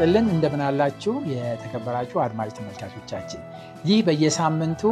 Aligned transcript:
ይስጥልን 0.00 0.26
እንደምን 0.32 0.60
የተከበራችሁ 1.30 2.18
አድማጭ 2.24 2.50
ተመልካቾቻችን። 2.56 3.40
ይህ 3.88 3.98
በየሳምንቱ 4.06 4.82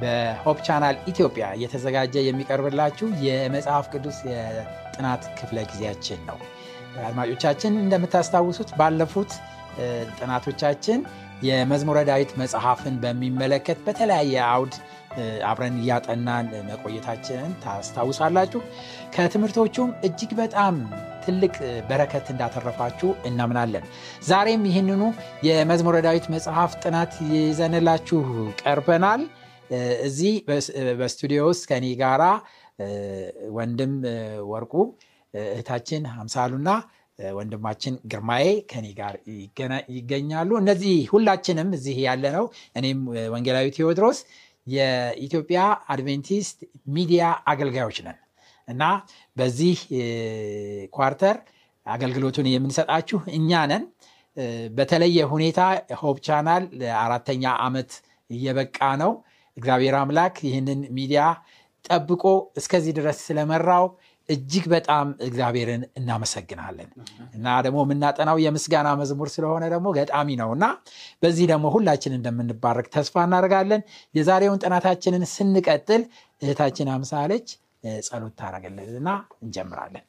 በ 0.00 0.19
Hope 0.19 0.58
Channel 0.66 0.96
ኢትዮጵያ 1.10 1.44
እየተዘጋጀ 1.56 2.14
የሚቀርብላችሁ 2.26 3.06
የመጽሐፍ 3.26 3.86
ቅዱስ 3.92 4.18
የጥናት 4.28 5.22
ክፍለ 5.38 5.58
ጊዜያችን 5.70 6.20
ነው። 6.28 6.38
አድማጮቻችን 7.06 7.78
እንደምታስታውሱት 7.82 8.72
ባለፉት 8.80 9.32
ጥናቶቻችን 10.18 11.00
የመዝሙረ 11.42 12.02
ዳዊት 12.10 12.34
መጽሐፍን 12.42 12.98
በሚመለከት 13.04 13.80
በተለያየ 13.86 14.34
አውድ 14.50 14.76
አብረን 15.48 15.78
እያጠናን 15.82 16.50
መቆየታችንን 16.68 17.54
ታስታውሳላችሁ። 17.64 18.62
ከትምህርቶቹም 19.16 19.90
እጅግ 20.08 20.32
በጣም 20.38 20.76
ትልቅ 21.24 21.54
በረከት 21.88 22.26
እንዳተረፋችሁ 22.32 23.10
እናምናለን። 23.28 23.84
ዛሬም 24.28 24.64
ይህንኑ 24.70 25.02
የመዝሙረ 25.48 25.98
ዳዊት 26.06 26.26
መጽሐፍ 26.34 26.72
ጥናት 26.82 27.14
ይዘንላችሁ 27.32 28.20
ቀርበናል። 28.62 29.22
እዚህ 30.06 30.32
በስቱዲዮ 30.98 31.42
ውስጥ 31.50 31.64
ከኔ 31.70 31.86
ጋራ 32.00 32.22
ወንድም 33.56 33.92
ወርቁ 34.52 34.74
እህታችን 35.34 36.02
አምሳሉና 36.14 36.70
ወንድማችን 37.18 37.94
ግርማዬ 38.12 38.46
ከኔ 38.70 38.86
ጋር 38.98 39.14
ይገኛሉ። 39.96 40.50
እነዚህ 40.62 40.94
ሁላችንም 41.12 41.68
እዚህ 41.78 41.96
ያለ 42.06 42.24
ነው 42.36 42.44
እኔም 42.76 43.00
ወንጌላዊ 43.34 43.66
ቴዎድሮስ 43.76 44.20
የኢትዮጵያ 44.66 45.60
አድቬንቲስት 45.92 46.58
ሚዲያ 46.94 47.22
አገልጋዮች 47.52 47.98
ነን 48.06 48.18
እና 48.72 48.84
በዚህ 49.36 49.78
quarter 50.92 51.36
አገልግሎቱን 51.86 52.46
የምንሰጣችሁ 52.50 53.20
እኛ 53.36 53.60
ነን። 53.70 53.84
በተለየ 54.76 55.18
ሁኔታ 55.32 55.60
Hope 56.00 56.18
Channel 56.26 56.62
ለአራተኛ 56.80 57.44
ዓመት 57.64 57.90
እየበቃ 58.30 58.78
ነው። 59.02 59.12
እግዚአብሔር 59.56 59.94
አምላክ 59.98 60.36
ይህንን 60.46 60.80
ሚዲያ 60.96 61.22
ጠብቆ 61.84 62.22
እስከዚህ 62.60 62.92
ድረስ 62.98 63.18
ስለመራው 63.26 63.84
እጅግ 64.28 64.64
በጣም 64.72 65.06
እግዚአብሔርን 65.26 65.82
እናመሰግናለን። 65.98 66.88
እና 67.36 67.46
ደግሞ 67.64 67.78
የምናጠናው 67.84 68.36
የምስጋና 68.42 68.88
መዝሙር 69.00 69.28
ስለሆነ 69.34 69.64
ደግሞ 69.72 69.88
ገጣሚ 69.96 70.28
ነው 70.40 70.50
እና 70.56 70.64
በዚህ 71.22 71.46
ደግሞ 71.50 71.66
ሁላችን 71.74 72.16
እንደምንባረክ 72.18 72.88
ተስፋ 72.94 73.24
እናደርጋለን። 73.28 73.82
የዛሬውን 74.14 74.62
ጥናታችንን 74.64 75.24
ስንቀጥል 75.32 76.04
እህታችን 76.42 76.90
አምሳለች 76.94 77.48
ጸሎት 78.06 78.34
ታደረግልንና 78.40 79.08
እንጀምራለን። 79.42 80.04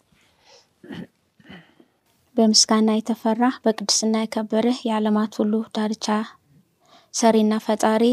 በምስጋና 2.36 2.90
የተፈራ 2.96 3.44
በቅድስና 3.64 4.16
የከበርህ 4.22 4.78
የዓለማት 4.88 5.34
ሁሉ 5.40 5.54
ዳርቻ 5.76 6.08
ሰሪና 7.14 7.54
ፈጣሪ 7.66 8.04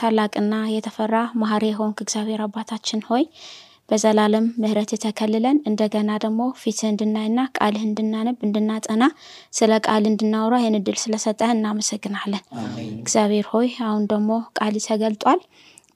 ታላቅና 0.00 0.54
የተፈራ 0.72 1.16
መሐሪ 1.40 1.64
የሆንክ 1.70 1.98
እግዚአብሔር 2.04 2.40
አባታችን 2.44 3.00
ሆይ 3.08 3.24
በዘላለም 3.88 4.46
ምህረት 4.62 4.90
የተከልለን 4.94 5.58
እንደገና 5.68 6.10
ደግሞ 6.24 6.40
ፊትህ 6.60 6.88
እንድናይና 6.90 7.40
ቃልህ 7.58 7.84
እንድናነብ 7.86 8.36
እንድናጠና 8.46 9.04
ስለ 9.58 9.78
ቃል 9.86 10.04
እንድናወራ 10.10 10.54
ይህን 10.60 10.76
እድል 10.78 10.96
ስለሰጠህ 11.04 11.52
እናመሰግናለን። 11.54 12.42
እግዚአብሔር 13.00 13.46
ሆይ 13.52 13.68
አሁን 13.86 14.04
ደግሞ 14.12 14.30
ቃል 14.58 14.76
ተገልጧል 14.88 15.40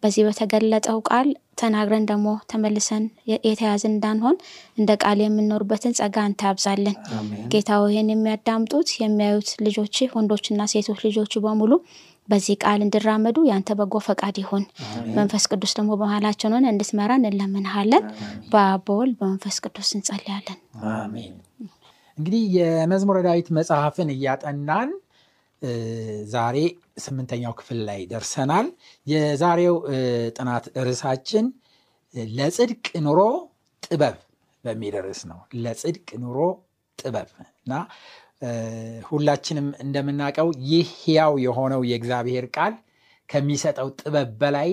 በዚህ 0.03 0.23
በተገለጠው 0.27 0.99
ቃል 1.09 1.29
ተናግረን 1.61 2.05
ደግሞ 2.09 2.29
ተመልሰን 2.51 3.05
የተያዝን 3.47 3.93
እንዳንሆን 3.93 4.37
እንደ 4.79 4.91
ቃል 5.03 5.19
የምንኖርበትን 5.23 5.97
ጸጋ 5.99 6.17
አንተ 6.27 6.41
ያብዛለን 6.49 6.97
ጌታ 7.53 7.81
ይህን 7.91 8.09
የሚያዳምጡት 8.13 8.89
የሚያዩት 9.03 9.51
ልጆች 9.67 9.99
ወንዶችና 10.15 10.67
ሴቶች 10.73 11.01
ልጆቹ 11.09 11.43
በሙሉ 11.45 11.73
በዚህ 12.29 12.57
ቃል 12.63 12.81
እንዲራመዱ 12.85 13.39
ያንተ 13.49 13.71
በጎ 13.79 13.95
ፈቃድ 14.07 14.37
ይሁን። 14.43 14.65
መንፈስ 15.17 15.45
ቅዱስ 15.51 15.73
ደግሞ 15.79 15.93
በመሀላችን 15.95 16.55
ሆነ 16.57 16.67
እንድትመራ 16.73 17.13
እንለምንሃለን። 17.21 18.05
በአቦል 18.53 19.11
በመንፈስ 19.19 19.57
ቅዱስ 19.65 19.91
እንጸልያለን። 19.99 20.59
አሜን። 20.93 21.33
እንግዲህ 22.19 22.43
የመዝሙረ 22.57 23.19
ዳዊት 23.27 23.49
መጽሐፍን 23.59 24.11
እያጠናን 24.15 24.91
ዛሬ 26.33 26.57
ስምንተኛው 26.97 27.53
ክፍል 27.59 27.79
ላይ 27.89 28.01
ደርሰናል። 28.11 28.67
የዛሬው 29.07 29.77
ጥናት 30.37 30.65
ርዕሳችን 30.87 31.47
ለጽድቅ 32.35 32.87
ኑሮ 33.07 33.21
ጥበብ 33.83 34.17
በሚል 34.65 34.95
ርዕስ 35.05 35.23
ነው። 35.31 35.39
ለጽድቅ 35.63 36.09
ኑሮ 36.23 36.39
ጥበብ 36.99 37.29
እና 37.61 37.73
ሁላችንም 39.09 39.67
እንደምናውቀው 39.85 40.49
ይህ 40.71 40.89
ሕያው 41.03 41.35
የሆነው 41.45 41.83
የእግዚአብሔር 41.91 42.47
ቃል 42.57 42.75
ከሚሰጠው 43.29 43.89
ጥበብ 44.01 44.31
በላይ 44.41 44.71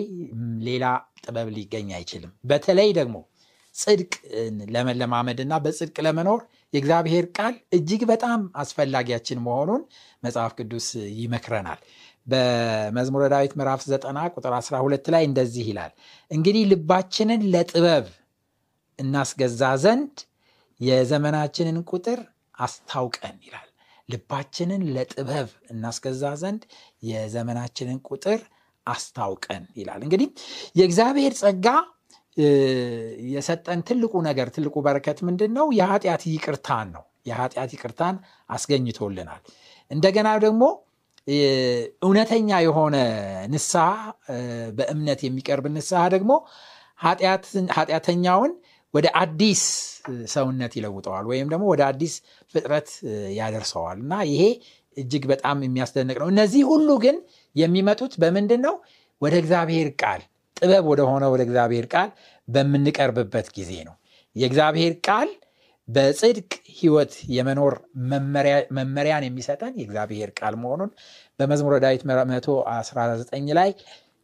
ሌላ 0.68 0.86
ጥበብ 1.24 1.48
ሊገኝ 1.56 1.90
አይችልም። 1.98 2.32
በተለይ 2.46 2.90
ደግሞ 3.00 3.18
ጽድቅ 3.76 4.14
ለመለማመድ 4.74 5.40
እና 5.44 5.54
በጽድቅ 5.64 5.98
ለመኖር 6.06 6.42
የእግዚአብሔር 6.74 7.26
ቃል 7.38 7.56
እጅግ 7.78 8.02
በጣም 8.10 8.42
አስፈላጊያችን 8.62 9.44
መሆኑን 9.46 9.82
መጽሐፍ 10.24 10.52
ቅዱስ 10.60 10.88
ይመክረናል። 11.20 11.80
በመዝሙረ 12.28 13.24
ዳዊት 13.34 13.54
ምዕራፍ 13.60 13.82
9 13.88 14.26
ቁጥር 14.36 14.54
12 14.58 15.08
ላይ 15.14 15.24
እንደዚህ 15.30 15.66
ይላል 15.72 15.92
እንግዲህ 16.32 16.64
ልባችንን 16.72 17.42
ለጥበብ 17.54 18.08
እናስገዛ 19.00 19.64
ዘንድ 19.84 20.16
የዘመናችንን 20.80 21.78
ቁጥር 21.92 22.20
አስታውቀን 22.58 23.36
ይላል። 23.46 23.66
ልባችንን 24.10 24.84
ለጥበብ 24.96 25.50
እናስገዛ 25.74 26.24
ዘንድ 26.42 26.62
የዘመናችንን 27.10 28.00
ቁጥር 28.10 28.40
አስታውቀን 28.88 29.64
ይላል። 29.80 30.02
እንግዲህ 30.06 30.30
የእግዚአብሔር 30.76 31.34
ጸጋ 31.42 31.68
የሰጠን 33.30 33.80
ትልቁ 33.88 34.14
ነገር 34.28 34.48
ትልቁ 34.56 34.76
በረከት 34.86 35.18
ምንድን 35.28 35.52
ነው 35.58 35.68
የኃጢአት 35.80 36.24
ይቅርታን 36.30 36.88
ነው። 36.96 37.04
የኃጢአት 37.26 37.72
ይቅርታን 37.76 38.16
አስገኝቶልናል። 38.50 39.42
እንደገና 39.92 40.30
ደግሞ 40.46 40.64
እውነተኛ 42.02 42.50
የሆነ 42.66 42.96
ንስሐ 43.52 43.88
በእምነት 44.78 45.20
የሚቀርብ 45.26 45.66
ንስሐ 45.74 46.04
ደግሞ 46.16 46.32
ኃጢአተኛውን 47.76 48.52
ወደ 48.94 49.08
አዲስ 49.22 49.62
ሰውነት 50.34 50.74
ይለውጠዋል 50.78 51.26
ወይም 51.32 51.48
ደግሞ 51.52 51.66
ወደ 51.74 51.82
አዲስ 51.90 52.14
ፍጥረት 52.54 52.90
ያደርሰዋል። 53.38 53.98
እና 54.04 54.14
ይሄ 54.32 54.44
እጅግ 54.98 55.24
በጣም 55.32 55.58
የሚያስደንቅ 55.66 56.18
ነው። 56.22 56.30
እነዚህ 56.34 56.64
ሁሉ 56.72 56.90
ግን 57.04 57.18
የሚመጡት 57.56 58.14
በምንድን 58.22 58.62
ነው 58.68 58.76
ወደ 59.22 59.34
እግዚአብሔር 59.42 59.90
ቃል 60.02 60.22
ጥበብ 60.62 60.86
ወደሆነ 60.92 61.24
ወደ 61.34 61.42
እግዚአብሔር 61.48 61.86
ቃል 61.94 62.10
በምንቀርብበት 62.48 63.48
ጊዜ 63.58 63.72
ነው። 63.88 63.96
የእግዚአብሔር 64.36 64.94
ቃል 65.08 65.30
በጽድቅ 65.88 66.50
ህይወት 66.80 67.14
የመኖር 67.36 67.76
መመሪያን 68.78 69.26
የሚሰጠን 69.28 69.74
የእግዚአብሔር 69.80 70.30
ቃል 70.40 70.56
መሆኑን 70.64 70.92
በመዝሙረ 71.40 71.76
ዳዊት 71.84 72.04
119 72.06 73.58
ላይ 73.60 73.70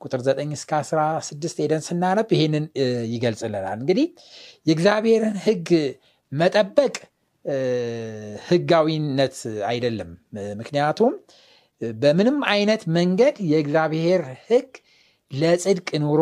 ቁጥር 0.01 0.21
9 0.27 0.53
እስከ 0.57 0.71
16 0.81 1.61
ሄደን 1.63 1.81
ስናነብ 1.81 2.29
ይህንን 2.35 2.65
ይገልጽልናል። 3.13 3.77
እንግዲህ 3.79 4.07
የእግዚአብሔርን 4.67 5.35
ህግ 5.45 5.69
መጠበቅ 6.31 6.95
ህጋዊነት 8.47 9.37
አይደለም። 9.67 10.11
ምክንያቱም 10.59 11.13
በምንም 11.99 12.37
አይነት 12.51 12.83
መንገድ 12.97 13.35
የእግዚአብሔር 13.51 14.21
ህግ 14.47 14.69
ለጽድቅ 15.31 15.89
ኑሮ 16.04 16.22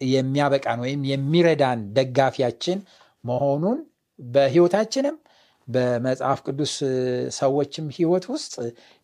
የሚያበቃን 0.00 0.78
ወይም 0.84 1.00
የሚረዳን 1.10 1.80
ደጋፊያችን 1.96 2.78
መሆኑን 3.24 3.78
በህይወታችንም 4.18 5.16
በመጽሐፍ 5.68 6.38
ቅዱስ 6.46 6.72
ሰዎችም 7.36 7.86
ህይወት 7.96 8.24
ውስጥ 8.32 8.54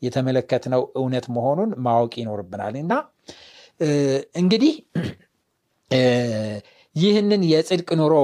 የተመለከትነው 0.02 0.82
እውነት 0.96 1.26
መሆኑን 1.36 1.70
ማወቅ 1.86 2.12
ይኖርብናል። 2.20 2.74
እና 2.82 2.92
እንግዲህ 4.34 4.74
ይህንን 6.96 7.42
የጽድቅ 7.50 7.88
ኑሮ 8.00 8.14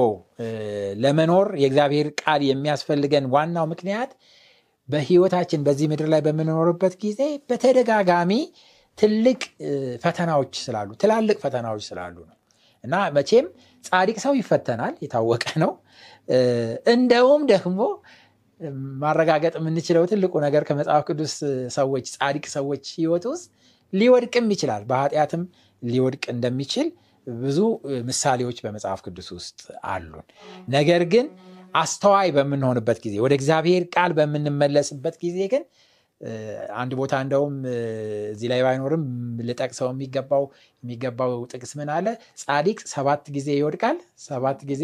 ለመኖር 0.97 1.47
የእግዚአብሔር 1.61 2.07
ቃል 2.21 2.41
የሚያስፈልገን 2.47 3.25
ዋናው 3.33 3.65
ምክንያት 3.71 4.11
በህይወታችን 4.89 5.61
በዚህ 5.65 5.87
ምድር 5.91 6.07
ላይ 6.13 6.21
በምንኖርበት 6.25 6.93
ጊዜ 7.03 7.19
በተደጋጋሚ 7.49 8.31
ትልቅ 8.97 9.39
ፈተናዎች 10.03 10.53
ስላሉ 10.65 10.89
ትላልቅ 11.01 11.37
ፈተናዎች 11.43 11.83
ስላሉ 11.89 12.15
ነው። 12.29 12.37
እና 12.83 12.95
መቼም 13.15 13.45
ጻድቅ 13.83 14.17
ሰው 14.23 14.33
ይፈተናል 14.39 14.93
የታወቀ 15.03 15.45
ነው። 15.63 15.71
እንደውም 16.93 17.41
ደግሞ 17.53 17.79
ማረጋገጥ 19.01 19.53
የምንችለው 19.59 20.03
ትልቁ 20.11 20.33
ነገር 20.45 20.63
ከመጽሐፍ 20.63 21.03
ቅዱስ 21.09 21.33
ሰዎች 21.75 22.05
ጻድቅ 22.15 22.45
ሰዎች 22.55 22.83
ህይወት 22.97 23.25
ውስጥ 23.31 23.47
ሊወድቅም 23.93 24.45
ይችላል። 24.53 24.83
በኃጢአትም 24.89 25.41
ሊወድቅ 25.81 26.23
እንደሚችል 26.33 26.87
ብዙ 27.27 27.59
ምሳሌዎች 28.07 28.57
በመጽሐፍ 28.63 29.01
ቅዱስ 29.05 29.27
ውስጥ 29.35 29.59
አሉን። 29.85 30.25
ነገር 30.69 31.03
ግን 31.13 31.25
አስተዋይ 31.73 32.29
በምንሆንበት 32.31 32.97
ጊዜ 33.05 33.15
ወደ 33.25 33.33
እግዚአብሔር 33.39 33.83
ቃል 33.95 34.11
በምንመለስበት 34.13 35.15
ጊዜ 35.23 35.39
ግን 35.53 35.63
አንድ 36.77 36.91
ቦታ 36.99 37.13
እንደውም 37.23 37.55
እዚህ 38.31 38.47
ላይ 38.51 38.61
ባይኖርም 38.65 39.03
ልጠቅሰው 39.47 39.87
የሚገባው 39.91 40.43
የሚገባው 40.83 41.33
ጥቅስ 41.51 41.71
ምን 41.79 41.89
አለ? 41.95 42.07
ጻዲቅ 42.41 42.79
ሰባት 42.93 43.23
ጊዜ 43.35 43.49
ይወድቃል 43.57 43.97
ሰባት 44.23 44.61
ጊዜ 44.71 44.83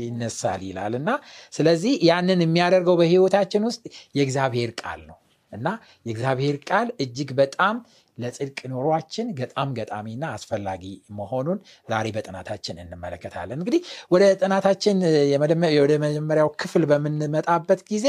ይነሳል 0.00 0.60
ይላል። 0.68 0.94
እና 1.00 1.10
ስለዚህ 1.52 1.94
ያንን 2.08 2.42
የሚያደርገው 2.44 2.96
በህይወታችን 3.00 3.64
ውስጥ 3.68 3.82
የእግዚአብሔር 4.14 4.72
ቃል 4.82 5.00
ነው። 5.10 5.18
እና 5.52 5.68
የእግዚአብሔር 6.06 6.56
ቃል 6.68 6.88
እጅግ 7.04 7.30
በጣም 7.38 7.76
ለጽድቅ 8.18 8.58
ኑሯችን 8.72 9.26
ገጣም 9.38 9.68
ገጣሚና 9.76 10.24
አስፈላጊ 10.36 10.82
መሆኑን 11.18 11.58
ዛሬ 11.88 12.06
በጥናታችን 12.16 12.80
እንመለከታለን። 12.82 13.58
እንግዲህ 13.60 13.80
ወደ 14.10 14.24
ጥናታችን 14.42 14.96
ወደ 15.82 15.92
መጀመሪያው 16.04 16.50
ክፍል 16.62 16.84
በምንመጣበት 16.90 17.82
ጊዜ 17.90 18.06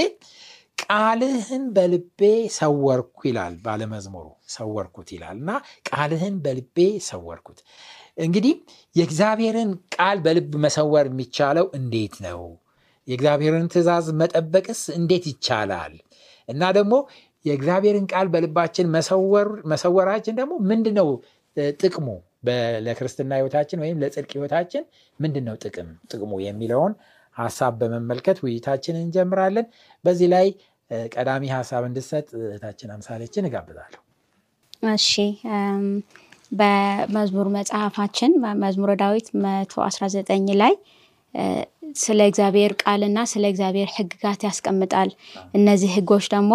ቃልህን 0.84 1.64
በልቤ 1.76 2.22
ሰወርኩ 2.56 3.18
ይላል 3.28 3.54
ባለመዝሙሩ 3.66 4.26
ሰወርኩት 4.50 5.10
ይላል። 5.16 5.38
እና 5.40 5.52
ቃልህን 5.90 6.36
በልቤ 6.44 6.78
ሰወርኩት። 7.08 7.60
እንግዲህ 8.18 8.54
የእግዚአብሔርን 8.96 9.72
ቃል 9.96 10.18
በልብ 10.26 10.52
መሰወር 10.66 11.06
የሚቻለው 11.12 11.68
እንዴት 11.80 12.16
ነው? 12.26 12.42
የእግዚአብሔርን 13.08 13.68
ትእዛዝ 13.74 14.08
መጠበቅስ 14.22 14.82
እንዴት 14.98 15.26
ይቻላል? 15.32 15.94
እና 16.50 16.64
ደግሞ 16.78 16.94
የእግዚአብሔርን 17.46 18.06
ቃል 18.12 18.28
በልባችን 18.34 18.92
መሰወራችን 19.72 20.38
ደግሞ 20.40 20.54
ምንድን 20.70 20.96
ነው 21.00 21.08
ጥቅሙ 21.80 22.08
ለክርስትና 22.86 23.32
ህይወታችን 23.40 23.82
ወይም 23.84 23.98
ለጽድቅ 24.02 24.32
ህይወታችን 24.36 24.84
ምንድን 25.20 25.44
ነው 25.48 25.56
ጥቅም? 25.64 25.90
ጥቅሙ 26.12 26.32
የሚለውን 26.46 26.94
ሀሳብ 27.36 27.74
በመመልከት 27.82 28.38
ውይይታችን 28.44 28.96
እንጀምራለን። 29.02 29.68
በዚህ 30.06 30.28
ላይ 30.34 30.48
ቀዳሚ 31.14 31.44
ሀሳብ 31.54 31.84
እንድሰጥ 31.88 32.28
እህታችን 32.42 32.90
አምሳሌችን 32.96 33.48
እጋብዛለሁ። 33.50 34.00
እሺ 34.94 35.12
በመዝሙር 36.52 37.48
መጽሐፋችን 37.56 38.32
መዝሙረ 38.64 38.92
ዳዊት 39.02 39.28
119 39.44 40.32
ላይ 40.62 40.74
ስለ 41.96 42.20
እግዚአብሔር 42.30 42.72
ቃልና 42.82 43.20
ስለ 43.32 43.44
እግዚአብሔር 43.52 43.90
ህግጋት 43.96 44.42
ያስቀምጣል። 44.48 45.10
እነዚህ 45.54 45.90
ህጎች 45.96 46.26
ደግሞ 46.34 46.54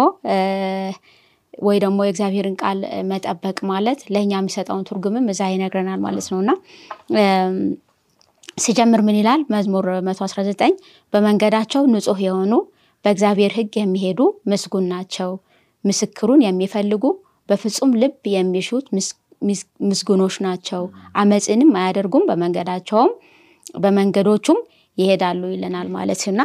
ወይ 1.63 1.77
ደግሞ 1.83 1.99
የእግዚአብሔርን 2.05 2.55
ቃል 2.61 2.79
መጠበቅ 3.11 3.57
ማለት 3.69 3.99
ለእኛ 4.13 4.31
የሚሰጠውን 4.37 4.83
ትርጉምም 4.89 5.27
እዛ 5.33 5.41
ይነግረናል 5.53 5.99
ማለት 6.05 6.27
ነው። 6.31 6.39
እና 6.43 6.51
ሲጀምር 8.57 9.01
ምን 9.07 9.17
ይላል? 9.19 9.41
መዝሙር 9.53 9.85
119 10.07 10.77
በመንገዳቸው 11.13 11.81
ንጹህ 11.93 12.19
የሆኑ 12.25 12.53
በእግዚአብሔር 13.07 13.51
ህግ 13.55 13.73
የሚሄዱ 13.77 14.19
ምስጉን 14.51 14.85
ናቸው። 14.93 15.29
ምስክሩን 15.83 16.41
የሚፈልጉ 16.43 17.03
በፍጹም 17.49 17.91
ልብ 18.01 18.15
የሚሹት 18.33 18.85
ምስጉኖች 19.87 20.35
ናቸው። 20.45 20.81
አመፅንም 21.15 21.71
አያደርጉም 21.81 22.25
በመንገዳቸውም 22.29 23.11
በመንገዶቹም 23.75 24.59
ይሄዳሉ 24.97 25.41
ይለናል 25.53 25.87
ማለት 25.95 26.21
እና 26.27 26.41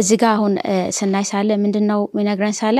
እዚ 0.00 0.10
ጋ 0.20 0.26
አሁን 0.34 0.52
ስናይ 0.96 1.24
ሳለ 1.30 1.50
ምንድነው 1.62 2.00
የሚነግረን 2.10 2.56
ሳለ 2.60 2.78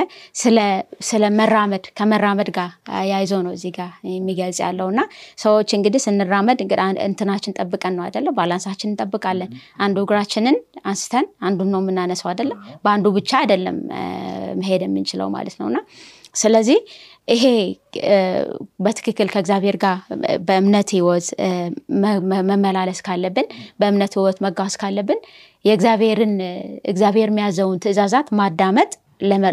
ስለ 1.09 1.23
መራመድ 1.39 1.85
ከመራመድ 1.99 2.51
ጋር 2.57 2.71
ያይዞ 3.11 3.33
ነው 3.47 3.53
እዚ 3.57 3.67
ጋ 3.77 3.81
የሚገልጽ 4.11 4.59
ያለው። 4.65 4.89
እና 4.93 5.01
ሰዎች 5.39 5.71
እንግዲህ 5.79 6.03
ስንራመድ 6.07 6.59
እንትናችን 7.07 7.57
ጠብቀን 7.59 7.95
ነው 7.99 8.05
አይደለ? 8.07 8.29
ባላንሳችን 8.37 8.91
እንጠብቃለን። 8.93 9.51
አንዱ 9.79 9.97
እግራችንን 10.07 10.57
አንስተን 10.87 11.27
አንዱን 11.43 11.71
ነው 11.75 11.83
የምናነሰው 11.85 12.29
አይደለ? 12.33 12.53
በአንዱ 12.85 13.07
ብቻ 13.19 13.31
አይደለም 13.43 13.79
መሄድ 14.61 14.85
የምንችለው 14.87 15.31
ማለት 15.37 15.57
ነው። 15.61 15.69
እና 15.71 15.79
ስለዚህ 16.35 16.79
ይሄ 17.29 17.45
በትክክል 18.81 19.29
ከእግዚአብሔር 19.33 19.77
ጋር 19.85 19.97
በእምነት 20.49 20.89
ህይወት 20.97 21.27
መመላለስ 22.51 23.01
ካለብን 23.07 23.49
በእምነት 23.81 24.13
ህይወት 24.17 24.39
መጓዝ 24.47 24.75
ካለብን 24.83 25.21
የእግዚአብሔርን 25.65 26.35
እግዚአብሔር 26.85 27.31
የሚያዘውን 27.33 27.81
ትእዛዛት 27.85 28.29
ማዳመጥ 28.41 28.91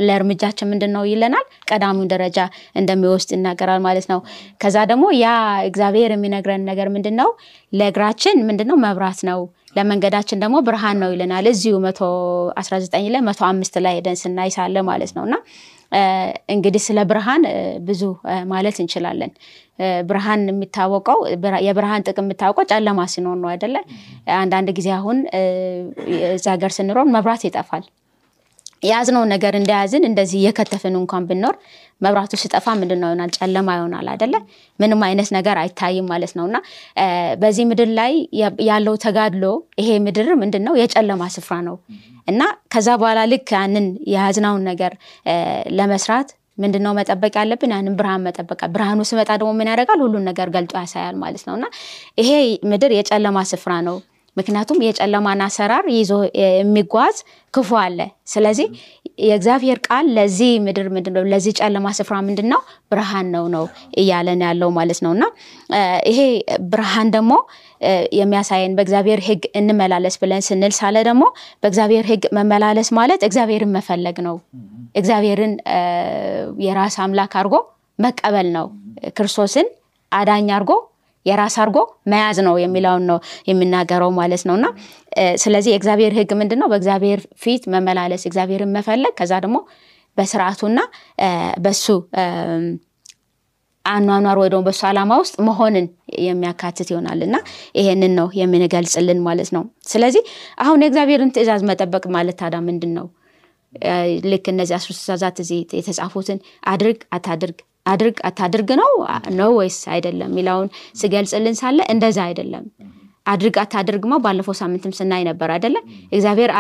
ለእርምጃችን 0.02 0.70
ምንድን 0.72 0.92
ነው 0.96 1.04
ይለናል? 1.10 1.46
ቀዳሚውን 1.70 2.10
ደረጃ 2.14 2.38
እንደሚወስድ 2.80 3.30
ይናገራል 3.36 3.81
ማለት 3.86 4.06
ነው። 4.12 4.20
ከዛ 4.62 4.78
ደግሞ 4.92 5.06
ያ 5.18 5.28
እግዚአብሔር 5.70 6.12
የሚነግረን 6.16 6.64
ነገር 6.70 6.88
ምንድን 6.96 7.16
ነው 7.22 7.30
ለእግራችን 7.74 8.44
ምንድን 8.50 8.70
ነው 8.72 8.80
መብራት 8.86 9.22
ነው። 9.30 9.40
ለመንገዳችን 9.78 10.42
ደግሞ 10.44 10.58
ብርሃን 10.68 10.98
ነው 11.04 11.12
ይለናል። 11.14 11.46
እዚሁ 11.52 11.75
መቶ 11.86 12.02
19 12.60 13.08
ላይ 13.14 13.22
መቶ 13.30 13.42
አምስት 13.50 13.78
ላይ 13.86 13.96
ሄደን 13.98 14.18
ስናይ 14.22 14.52
ሳለ 14.56 14.75
ማለት 14.90 15.14
ነው። 15.18 15.24
እና 15.28 15.36
እንግዲህ 16.54 16.81
ስለ 16.86 17.00
ብርሃን 17.10 17.44
ብዙ 17.88 18.01
ማለት 18.51 18.78
እንችላለን። 18.84 19.31
ብርሃን 20.10 20.42
የሚታወቀው 20.50 21.19
የብርሃን 21.68 22.06
ጥቅም 22.07 22.25
የሚታወቀው 22.25 22.66
ጨለማ 22.72 23.06
ሲኖር 23.13 23.38
ነው 23.44 23.50
አይደለ? 23.54 23.75
አንዳንድ 24.42 24.69
ጊዜ 24.80 24.90
አሁን 24.98 25.19
እዚ 26.30 26.45
ሀገር 26.54 26.74
ስንሮን 26.78 27.13
መብራት 27.16 27.44
ይጠፋል 27.50 27.86
የያዝነውን 28.84 29.30
ነገር 29.34 29.54
እንደያዝን 29.60 30.04
እንደዚህ 30.10 30.38
እየከተፍን 30.42 30.96
እንኳን 31.00 31.24
ብኖር 31.30 31.56
መብራቱ 32.02 32.34
ሲጠፋ 32.42 32.66
ምንድን 32.80 33.02
ይሆናል? 33.06 33.32
ጨለማ 33.38 33.68
ይሆናል 33.78 34.08
አይደለ? 34.13 34.36
ምንም 34.80 35.02
አይነት 35.08 35.30
ነገር 35.38 35.58
አይታይም 35.62 36.08
ማለት 36.12 36.34
ነው። 36.38 36.46
እና 36.50 36.58
በዚህ 37.42 37.66
ምድር 37.72 37.90
ላይ 38.00 38.13
ያለው 38.70 38.96
ተጋድሎ 39.06 39.46
ይሄ 39.82 39.90
ምድር 40.06 40.30
ምንድን 40.44 40.63
ነው 40.68 40.75
የጨለማ 40.82 41.24
ስፍራ 41.36 41.56
ነው። 41.70 41.75
እና 42.28 42.42
ከዛ 42.74 42.90
በኋላ 43.02 43.20
ልክ 43.32 43.50
ያንን 43.58 43.86
የያዝናውን 44.12 44.63
ነገር 44.72 44.94
ለመስራት 45.80 46.30
ምንድነው 46.58 46.94
መጠበቅ 46.98 47.34
ያለብን? 47.40 47.72
ያንን 47.75 47.94
ብርሃን 48.00 48.24
መጠበቅ። 48.28 48.60
ብርሃኑ 48.74 49.00
ስመጣ 49.10 49.30
ደግሞ 49.40 49.52
ምን 49.60 49.70
ያደርጋል? 49.72 50.00
ሁሉን 50.06 50.25
ነገር 50.30 50.48
ገልጦ 50.56 50.74
ያሳያል 50.82 51.16
ማለት 51.24 51.44
ነው። 51.48 51.56
እና 51.60 51.66
ይሄ 52.22 52.30
ምድር 52.72 52.92
የጨለማ 52.98 53.40
ስፍራ 53.52 53.74
ነው 53.88 53.96
ምክንያቱም 54.38 54.78
የጨለማን 54.86 55.42
አሰራር 55.46 55.86
ይዞ 55.96 56.12
የሚጓዝ 56.40 57.18
ክፉ 57.54 57.70
አለ። 57.82 58.00
ስለዚህ 58.28 58.68
የእግዚአብሔር 59.24 59.80
ቃል 59.88 60.06
ለዚህ 60.16 60.52
ምድር 60.66 60.88
ምንድነው? 60.96 61.24
ለዚህ 61.32 61.54
ጨለማ 61.60 61.88
ስፍራ 61.98 62.16
ምንድን 62.28 62.48
ነው 62.54 62.62
ብርሃን 62.92 63.28
ነው 63.36 63.46
ነው 63.56 63.66
እያለን 63.96 64.42
ያለው 64.46 64.70
ማለት 64.78 65.00
ነው። 65.06 65.12
እና 65.18 65.25
ይሄ 66.10 66.20
ብርሃን 66.72 67.10
ደግሞ 67.16 67.34
የሚያሳየን 68.20 68.75
በእግዚአብሔር 68.78 69.22
ህግ 69.28 69.44
እንመላለስ 69.60 70.18
ብለን 70.22 70.44
ስንል 70.48 70.74
ሳለ 70.78 70.98
ደግሞ 71.10 71.24
በእግዚአብሔር 71.63 72.08
ህግ 72.12 72.25
መመላለስ 72.38 72.90
ማለት 73.00 73.24
እግዚአብሔርን 73.30 73.74
መፈለግ 73.78 74.18
ነው። 74.28 74.38
እግዚአብሔርን 74.96 75.54
የራስ 76.66 76.98
አምላክ 77.04 77.34
አድርጎ 77.40 77.56
መቀበል 78.00 78.50
ነው። 78.58 78.66
ክርስቶስን 79.18 79.68
አዳኝ 80.12 80.50
አድርጎ 80.56 80.72
የራስ 81.25 81.56
አድርጎ 81.62 81.80
መያዝ 82.12 82.38
ነው 82.48 82.56
የሚለውን 82.63 83.06
ነው 83.12 83.18
የሚናገረው 83.50 84.12
ማለት 84.18 84.44
ነው። 84.50 84.56
እና 84.60 84.68
ስለዚህ 85.44 85.72
የእግዚአብሔር 85.74 86.13
ህግ 86.18 86.32
ምንድን 86.42 86.60
ነው 86.62 86.70
በእግዚአብሔር 86.72 87.22
ፊት 87.44 87.65
መመላለስ 87.74 88.24
እግዚአብሔርን 88.30 88.74
መፈለግ 88.77 89.13
ከዛ 89.20 89.34
ደግሞ 89.46 89.60
በስርዓቱና 90.18 90.80
በሱ 91.63 91.86
አኗኗር 93.86 94.38
ወይ 94.42 94.50
ደግሞ 94.51 94.63
በሱ 94.68 94.82
ዓላማ 94.89 95.13
ውስጥ 95.22 95.36
መሆንን 95.48 95.86
የሚያካትት 96.24 96.89
ይሆናል። 96.92 97.20
እና 97.25 97.36
ይሄንን 97.80 98.13
ነው 98.20 98.27
የምንገልጽልን 98.39 99.20
ማለት 99.25 99.50
ነው። 99.56 99.63
ስለዚህ 99.88 100.24
አሁን 100.63 100.84
የእግዚአብሔርን 100.84 101.34
ትእዛዝ 101.36 101.63
መጠበቅ 101.70 102.03
ማለት 102.15 102.38
ታዳ 102.42 102.56
ምንድን 102.68 102.94
ነው 103.00 103.08
ልክ 104.32 104.46
እነዚህ 104.51 104.75
አስሩ 104.77 104.92
ትእዛዛት 104.98 105.38
እዚህ 105.44 105.60
የተጻፉትን 105.77 106.39
አድርግ 106.68 107.00
አታድርግ 107.15 107.60
አድርግ 107.86 108.18
አታድርግ 108.28 108.70
ነው? 108.82 108.92
ነው 109.40 109.52
ወይስ 109.60 109.80
አይደለም 109.94 110.30
የሚለውን 110.32 110.68
ስገልጽልን 111.00 111.56
ሳለ 111.60 111.80
እንደዛ 111.94 112.18
አይደለም። 112.28 112.66
አድርግ 113.25 113.56
አታድርግማ 113.62 114.13
ባለፈው 114.24 114.56
ሳምንትም 114.60 114.94
ስናይ 114.98 115.22
ነበር 115.28 115.50
አይደለ? 115.56 115.75
እግዚአብሔር 116.12 116.52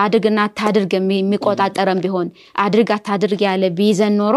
አድርግና 0.00 0.38
አታድርግ 0.46 0.92
የሚቆጣጠረን 0.96 2.00
ቢሆን 2.04 2.28
አድርግ 2.64 2.90
አታድርግ 2.96 3.42
ያለ 3.48 3.70
ቢይዘን 3.78 4.16
ኖሮ 4.22 4.36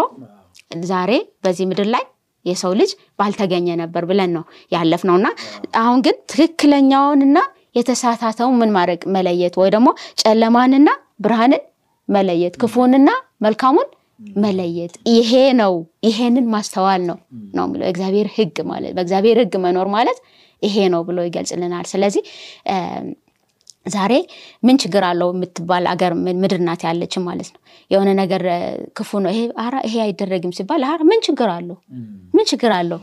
ዛሬ 0.85 1.11
በዚህ 1.43 1.65
ምድር 1.71 1.87
ላይ 1.95 2.03
የሰው 2.45 2.71
ልጅ 2.79 2.91
ባልተገኘ 3.19 3.67
ነበር 3.81 4.03
ብለን 4.09 4.31
ነው 4.37 4.43
ያለፍ 4.71 5.03
ነው 5.09 5.15
አሁን 5.81 5.99
ግን 6.05 6.15
ትክክለኛውንና 6.31 7.37
የተሳሳተውን 7.77 8.57
ምን 8.59 8.71
ማድረግ? 8.75 9.01
መለየት፣ 9.15 9.55
ወይ 9.61 9.69
ደግሞ 9.75 9.87
ጨለማንና 10.21 10.89
ብርሃንን 11.21 11.63
መለየት፣ 12.09 12.53
ክፉንና 12.61 13.09
መልካሙን 13.41 13.87
መለየት። 14.39 14.93
ይሄ 15.11 15.31
ነው 15.59 15.73
ይሄንን 16.07 16.45
ማስተዋል 16.53 17.01
ነው 17.09 17.17
ነው 17.53 17.65
የሚለው 17.67 17.87
እግዚአብሔር 17.91 18.27
ሕግ 18.35 18.57
ማለት 18.69 18.91
በእግዚአብሔር 18.97 19.37
ሕግ 19.41 19.55
መኖር 19.65 19.87
ማለት 19.95 20.19
ይሄ 20.61 20.75
ነው 20.93 21.01
ብሎ 21.07 21.17
ይገልጽልናል። 21.27 21.85
ስለዚህ 21.91 22.23
ዛሬ 23.85 24.13
ምን 24.63 24.75
ችግር 24.83 25.03
አለው 25.09 25.29
የምትባል 25.33 25.83
አገር 25.91 26.13
ምድር 26.41 26.61
ናት 26.67 26.83
ያለችን 26.87 27.23
ማለት 27.27 27.49
ነው። 27.53 27.59
የሆነ 27.91 28.09
ነገር 28.21 28.43
ክፉ 28.97 29.19
ነው 29.25 29.31
ይሄ 29.85 29.97
አይደረግም 30.05 30.53
ሲባል 30.57 30.81
ምን 31.09 31.19
ችግር 31.27 31.49
አለው 31.55 31.77
ምን 32.33 32.45
ችግር 32.51 32.71
አለው? 32.77 33.01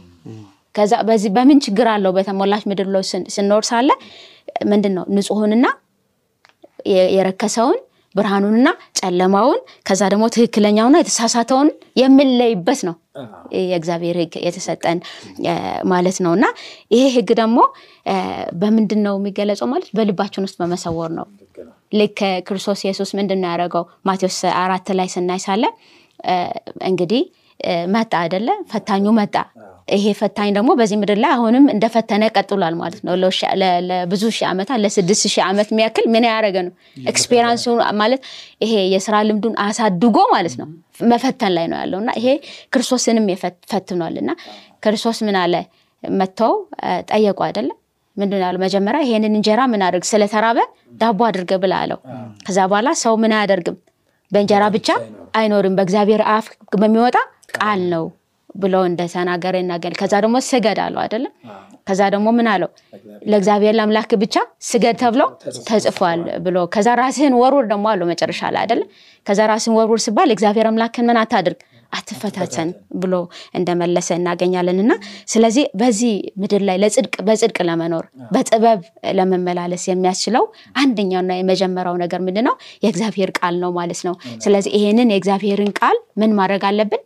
ከዛ 0.75 0.93
በዚህ 1.09 1.31
በምን 1.37 1.59
ችግር 1.65 1.87
አለው 1.93 2.13
በተሞላች 2.17 2.63
ምድር 2.71 2.87
ላይ 2.93 3.03
ስንኖር 3.35 3.65
ሳለ 3.71 3.91
ምንድን 4.71 4.93
ነው 4.97 5.05
ንጹሑንና 5.17 5.67
የረከሰውን 7.17 7.79
ብርሃኑንና 8.15 8.69
ጨለማውን 8.99 9.59
ከዛ 9.89 10.03
ደግሞ 10.13 10.25
ትክክለኛውና 10.35 10.97
የተሳሳተውን 11.01 11.69
የምንለይበት 12.01 12.81
ነው 12.89 12.95
የእግዚአብሔር 13.63 14.17
ሕግ 14.21 14.35
የተሰጠን 14.47 14.99
ማለት 15.85 16.19
ነው። 16.25 16.33
እና 16.37 16.47
ይሄ 16.91 17.05
ሕግ 17.17 17.31
ደግሞ 17.41 17.59
በምንድን 18.61 19.01
ነው 19.07 19.17
የሚገለጸው 19.19 19.69
ማለት 19.73 19.91
በልባችን 19.99 20.47
ውስጥ 20.47 20.57
በመሰወር 20.63 21.13
ነው። 21.19 21.27
ልክ 21.93 22.19
ክርስቶስ 22.47 22.81
ኢየሱስ 22.85 23.11
ምንድን 23.19 23.41
ነው 23.43 23.49
ያደረገው? 23.51 23.85
ማቴዎስ 24.07 24.39
አራት 24.63 24.89
ላይ 24.99 25.09
ስናይ 25.15 25.41
ሳለ 25.45 25.65
እንግዲህ 26.89 27.23
መጣ 27.95 28.13
አይደለ? 28.23 28.49
ፈታኙ 28.71 29.07
መጣ። 29.19 29.35
ይሄ 29.89 30.05
ፈታኝ 30.19 30.51
ደግሞ 30.57 30.71
በዚህ 30.79 30.97
ምድር 31.01 31.19
ላይ 31.23 31.31
አሁንም 31.37 31.65
እንደፈተነ 31.73 32.25
ቀጥሏል 32.35 32.75
ማለት 32.81 33.01
ነው። 33.07 33.15
ለብዙ 33.91 34.23
ሺህ 34.37 34.47
ዓመታት 34.51 34.79
ለስድስት 34.83 35.25
ሺህ 35.27 35.43
ዓመት 35.47 35.69
የሚያክል 35.73 36.05
ምን 36.15 36.25
ያደረገ 36.29 36.57
ነው? 36.67 36.73
experience 37.13 37.65
ማለት 38.01 38.21
ይሄ 38.65 38.75
የስራ 38.95 39.15
ልምዱን 39.29 39.55
አሳድጎ 39.65 40.19
ማለት 40.35 40.57
ነው 40.61 40.69
መፈተን 41.13 41.53
ላይ 41.57 41.67
ነው 41.73 41.79
ያለው። 41.83 42.01
እና 42.03 42.11
ይሄ 42.21 42.29
ክርስቶስንም 42.75 43.27
ፈትኗል። 43.73 44.17
እና 44.23 44.31
ክርስቶስ 44.85 45.21
ምን 45.27 45.39
አለ? 45.43 45.55
መጥተው 46.03 46.53
ጠየቁ 47.11 47.39
አይደለም 47.49 47.77
ምንድን 48.17 48.41
ያለው? 48.45 48.61
መጀመሪያ 48.65 49.01
ይሄንን 49.07 49.35
እንጀራ 49.39 49.61
ምን 49.73 49.83
አድርግ? 49.87 50.05
ስለተራበ 50.11 50.59
ዳቦ 51.01 51.21
አድርገ 51.29 51.53
ብላ 51.63 51.75
አለው። 51.83 51.99
ከዛ 52.47 52.59
በኋላ 52.71 52.89
ሰው 53.03 53.15
ምን 53.23 53.35
አያደርግም? 53.37 53.77
በእንጀራ 54.33 54.65
ብቻ 54.75 54.89
አይኖርም። 55.35 55.77
በእግዚአብሔር 55.79 56.23
አፍ 56.35 56.47
በሚወጣ 56.81 57.17
ቃል 57.57 57.81
ነው 57.93 58.05
ብሎ 58.55 58.75
እንደተናገረ 58.89 59.55
ይናገል። 59.61 59.95
ከዛ 60.01 60.15
ደግሞ 60.25 60.37
ስገድ 60.49 60.79
አለው 60.85 61.01
አይደለም። 61.03 61.33
ከዛ 61.89 62.01
ደግሞ 62.15 62.29
ምን 62.37 62.49
አለው 62.53 62.71
ለእግዚአብሔር 63.27 63.75
ለአምላክ 63.79 64.11
ብቻ 64.21 64.35
ስገድ 64.67 64.97
ተብሎ 65.03 65.23
ተጽፏል 65.69 66.21
ብሎ 66.45 66.57
ከዛ 66.75 66.89
ራስህን 67.01 67.37
ወርውር 67.41 67.67
ደግሞ 67.73 67.87
አለው 67.93 68.09
መጨረሻ 68.13 68.51
ላይ 68.55 68.63
አይደለም። 68.65 68.89
ከዛ 69.27 69.41
ራስህን 69.51 69.77
ወርውር 69.79 70.03
ሲባል 70.05 70.31
እግዚአብሔር 70.35 70.69
አምላክን 70.71 71.07
ምን 71.09 71.21
አታድርግ 71.23 71.61
አትፈታተን 71.93 72.69
ብሎ 73.01 73.15
እንደመለሰ 73.59 74.09
እናገኛለን። 74.19 74.79
እና 74.85 74.93
ስለዚህ 75.33 75.65
በዚህ 75.81 76.13
ምድር 76.43 76.63
ላይ 76.69 76.77
ለጽድቅ 76.83 77.15
በጽድቅ 77.27 77.59
ለመኖር 77.69 78.05
በጥበብ 78.33 78.81
ለመመላለስ 79.19 79.85
የሚያስችለው 79.91 80.45
አንደኛውና 80.83 81.33
የመጀመሪያው 81.39 81.97
ነገር 82.05 82.21
ምንድን 82.27 82.47
ነው? 82.49 82.55
የእግዚአብሔር 82.85 83.33
ቃል 83.39 83.57
ነው 83.63 83.73
ማለት 83.79 84.03
ነው። 84.09 84.15
ስለዚህ 84.45 84.73
ይሄንን 84.79 85.13
የእግዚአብሔርን 85.13 85.73
ቃል 85.81 85.99
ምን 86.17 86.33
ማድረግ 86.39 86.65
አለብን? 86.71 87.03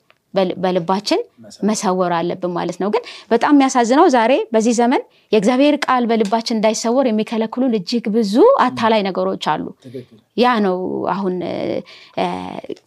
በልባችን 0.58 1.20
መሰወር 1.68 2.12
አለብን 2.16 2.52
ማለት 2.56 2.78
ነው። 2.82 2.88
ግን 2.94 3.02
በጣም 3.30 3.52
የሚያሳዝነው 3.54 4.06
ዛሬ 4.14 4.32
በዚህ 4.54 4.74
ዘመን 4.78 5.02
የእግዚአብሔር 5.32 5.76
ቃል 5.84 6.04
በልባችን 6.10 6.56
እንዳይሰወር 6.56 7.06
የሚከለክሉን 7.08 7.76
እጅግ 7.78 8.04
ብዙ 8.14 8.34
አታላይ 8.64 9.02
ነገሮች 9.06 9.46
አሉ። 9.52 9.64
ያ 10.36 10.54
ነው 10.64 10.76
አሁን 11.12 11.36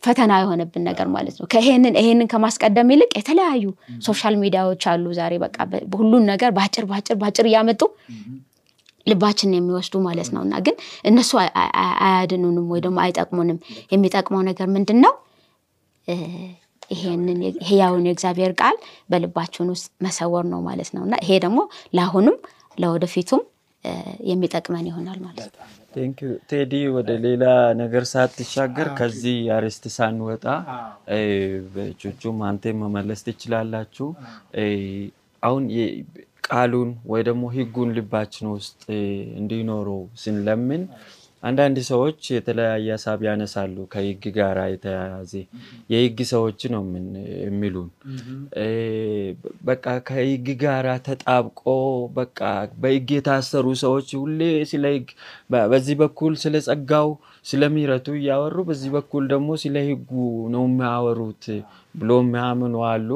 ፈተና 0.05 0.31
የሆነብን 0.41 0.83
ነገር 0.89 1.07
ማለት 1.13 1.37
ነው። 1.39 1.47
ከይሄንን 1.53 1.95
ይሄንን 1.99 2.29
ከማስቀደም 2.33 2.91
ይልቅ 2.93 3.11
የተለያዩ 3.19 3.65
social 4.07 4.35
ሚዲያዎች 4.41 4.83
አሉ 4.91 5.05
ዛሬ 5.19 5.33
በቃ 5.43 5.57
ሁሉን 5.99 6.25
ነገር 6.31 6.51
በአጭር 6.57 6.85
በአጭር 6.89 7.17
በአጭር 7.21 7.47
እያመጡ 7.49 7.81
ልባችንን 9.07 9.57
የሚወስዱ 9.57 9.95
ማለት 10.05 10.29
ነው። 10.33 10.41
እና 10.45 10.55
ግን 10.65 10.75
እነሱ 11.05 11.31
አያድኑንም 12.03 12.65
ወይ 12.73 12.81
ደግሞ 12.85 12.97
አይጠቅሙንም። 13.05 13.57
የሚጠቅመው 13.91 14.41
ነገር 14.49 14.67
ምንድን 14.75 14.99
ነው? 15.05 15.13
ይሄንን 16.89 17.39
ህያውን 17.67 18.05
የእግዚአብሔር 18.07 18.53
ቃል 18.61 18.77
በልባችን 19.09 19.71
ውስጥ 19.73 19.87
መሰወር 20.05 20.45
ነው 20.53 20.61
ማለት 20.67 20.89
ነው። 20.95 21.03
እና 21.07 21.15
ይሄ 21.23 21.31
ደግሞ 21.45 21.59
ለአሁኑም 21.93 22.37
ለወደፊቱም 22.77 23.41
የሚጠቅመን 24.29 24.87
ይሆናል 24.89 25.19
ማለት 25.25 25.51
ነው። 25.53 25.67
ቴዲ። 26.49 26.73
ወደ 26.95 27.11
ሌላ 27.23 27.43
ነገር 27.79 28.03
ሳትሻገር 28.11 28.87
ከዚህ 28.97 29.37
አርዕስት 29.55 29.85
ሳንወጣ 29.95 30.45
ቹቹም 32.01 32.39
አንተ 32.49 32.73
መመለስ 32.81 33.21
ትችላላችሁ። 33.27 34.07
አሁን 35.43 35.63
ቃሉን 36.47 36.91
ወይ 37.05 37.21
ደግሞ 37.27 37.43
ህጉን 37.55 37.89
ልባችን 37.97 38.47
ውስጥ 38.53 38.81
እንዲኖረው 39.39 39.99
ስንለምን 40.21 40.83
አንዳንድ 41.43 41.77
ሰዎች 41.89 42.19
የተለያየ 42.33 42.87
ሀሳብ 42.95 43.19
ያነሳሉ። 43.27 43.75
ከህግ 43.91 44.23
ጋር 44.37 44.57
የተያያዘ 44.71 45.31
የህግ 45.93 46.17
ሰዎች 46.31 46.61
ነው 46.73 46.81
የሚሉን። 47.43 47.89
በቃ 49.69 49.85
ከህግ 50.09 50.47
ጋር 50.63 50.87
ተጣብቆ 51.07 51.63
በቃ 52.17 52.39
በህግ 52.81 53.09
የታሰሩ 53.15 53.65
ሰዎች 53.83 54.09
ሁሌ 54.21 54.41
ስለ 54.71 54.85
ህግ 54.95 55.07
በዚህ 55.67 55.97
በኩል 56.01 56.35
ስለ 56.43 56.55
ጸጋው 56.67 57.09
ስለ 57.45 57.63
ምሕረቱ 57.73 58.07
እያወሩ 58.17 58.57
በዚህ 58.67 58.89
በኩል 58.95 59.23
ደግሞ 59.33 59.49
ስለ 59.63 59.77
ህጉ 59.89 60.11
ነው 60.53 60.65
የሚያወሩት 60.69 61.45
ብሎ 61.95 62.11
የሚያምኑ 62.21 62.75
አሉ። 62.89 63.09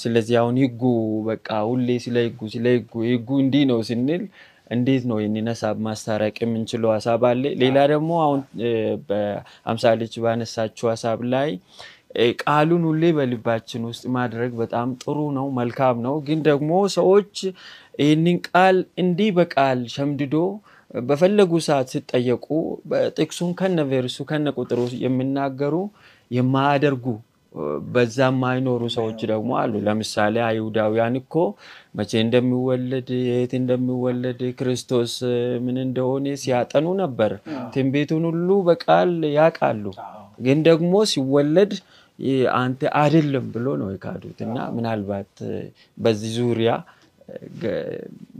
ስለዚህ 0.00 0.34
አሁን 0.40 0.56
ህጉ 0.62 0.82
በቃ 1.28 1.48
ሁሌ 1.68 1.88
ስለ 2.04 2.16
ህጉ 2.26 2.40
ስለ 2.52 2.66
ህጉ 2.76 2.92
ህጉ 3.08 3.28
እንዲህ 3.44 3.64
ነው 3.70 3.80
ስንል 3.88 4.22
እንዴት 4.70 5.04
ነው 5.10 5.16
ይህንን 5.20 5.48
ሀሳብ 5.52 5.76
ማስታረቅ 5.86 6.36
የምንችለው 6.42 6.90
ሀሳብ 6.94 7.22
አለ። 7.28 7.42
ሌላ 7.62 7.78
ደግሞ 7.92 8.10
አሁን 8.24 8.40
በአምሳልች 9.08 10.14
ባነሳችው 10.24 10.88
ሀሳብ 10.92 11.20
ላይ 11.32 11.50
ቃሉን 12.42 12.84
ሁሌ 12.88 13.04
በልባችን 13.16 13.82
ውስጥ 13.88 14.04
ማድረግ 14.14 14.52
በጣም 14.60 14.88
ጥሩ 15.02 15.18
ነው፣ 15.36 15.46
መልካም 15.58 15.96
ነው። 16.06 16.14
ግን 16.26 16.38
ደግሞ 16.48 16.70
ሰዎች 16.96 17.32
ይህንን 18.02 18.38
ቃል 18.48 18.76
እንዲህ 19.02 19.30
በቃል 19.38 19.80
ሸምድዶ 19.94 20.36
በፈለጉ 21.04 21.52
ሰዓት 21.66 21.88
ሲጠየቁ 21.92 22.46
ጥቅሱን 23.18 23.50
ከነ 23.58 23.80
ቬርሱ 23.90 24.18
ከነ 24.30 24.48
ቁጥሩ 24.58 24.80
የሚናገሩ 25.04 25.74
የማያደርጉ 26.30 27.04
በዛ 27.88 28.16
የማይኖሩ 28.28 28.82
ሰዎች 28.94 29.20
ደግሞ 29.30 29.50
አሉ። 29.60 29.72
ለምሳሌ 29.86 30.36
አይሁዳውያን 30.48 31.14
እኮ 31.20 31.34
መቼ 31.98 32.12
እንደሚወለድ 32.24 33.08
የት 33.28 33.52
እንደሚወለድ 33.58 34.42
ክርስቶስ 34.58 35.14
ምን 35.64 35.78
እንደሆነ 35.84 36.34
ሲያጠኑ 36.42 36.86
ነበር። 37.02 37.32
ትንቢቱን 37.74 38.26
ሁሉ 38.30 38.48
በቃል 38.68 39.10
ያውቃሉ። 39.36 39.84
ግን 40.40 40.60
ደግሞ 40.68 40.92
ሲወለድ 41.12 41.72
አንተ 42.56 42.80
አይደለም 43.00 43.44
ብሎ 43.52 43.66
ነው 43.80 43.90
የካዱት። 43.92 44.38
እና 44.46 44.56
ምናልባት 44.76 45.34
በዚህ 45.98 46.32
ዙሪያ 46.40 46.72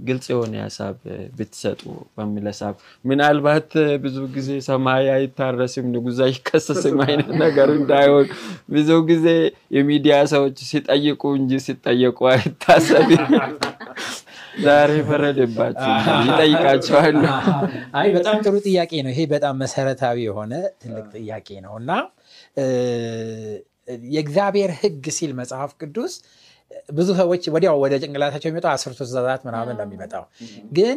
ግልጽ 0.06 0.26
የሆነ 0.32 0.54
ሀሳብ 0.62 0.96
ብትሰጡ 1.36 1.82
በሚል 2.16 2.46
ሀሳብ 2.50 2.74
ምናልባት 3.04 3.70
ብዙ 4.04 4.16
ጊዜ 4.36 4.50
ሰማይ 4.68 5.06
አይታረስም 5.14 5.86
ንጉሥ 5.94 6.20
አይከሰስም 6.26 6.98
አይነት 7.06 7.30
ነገር 7.42 7.70
እንዳይሆን 7.76 8.26
ብዙ 8.70 8.90
ጊዜ 9.10 9.26
የሚዲያ 9.76 10.16
ሰዎች 10.34 10.58
ሲጠይቁ 10.70 11.22
እንጂ 11.38 11.60
ሲጠየቁ 11.66 12.18
አይታሰብም። 12.32 13.24
ዛሬ 14.64 14.92
ፈረደባችሁ፣ 15.08 15.90
ይጠይቃቸዋል። 16.26 17.16
አይ 18.00 18.08
በጣም 18.16 18.38
ጥሩ 18.44 18.54
ጥያቄ 18.66 18.92
ነው። 19.04 19.12
ይሄ 19.14 19.22
በጣም 19.32 19.54
መሰረታዊ 19.62 20.18
የሆነ 20.26 20.52
ትልቅ 20.82 21.06
ጥያቄ 21.16 21.48
ነው 21.66 21.74
እና 21.80 21.90
የእግዚአብሔር 24.08 24.70
ሕግ 24.80 25.04
ሲል 25.16 25.32
መጽሐፍ 25.38 25.70
ቅዱስ 25.80 26.14
ብዙ 26.92 27.08
ሰዎች 27.18 27.42
ወዲያው 27.54 27.76
ወደ 27.82 27.94
ጭንቅላታቸው 28.02 28.48
የሚመጣው 28.48 28.72
አስርቱ 28.72 28.98
ትእዛዛት 29.00 29.42
ምናምን 29.48 29.74
ነው 29.78 29.84
የሚመጣው። 29.86 30.24
ግን 30.72 30.96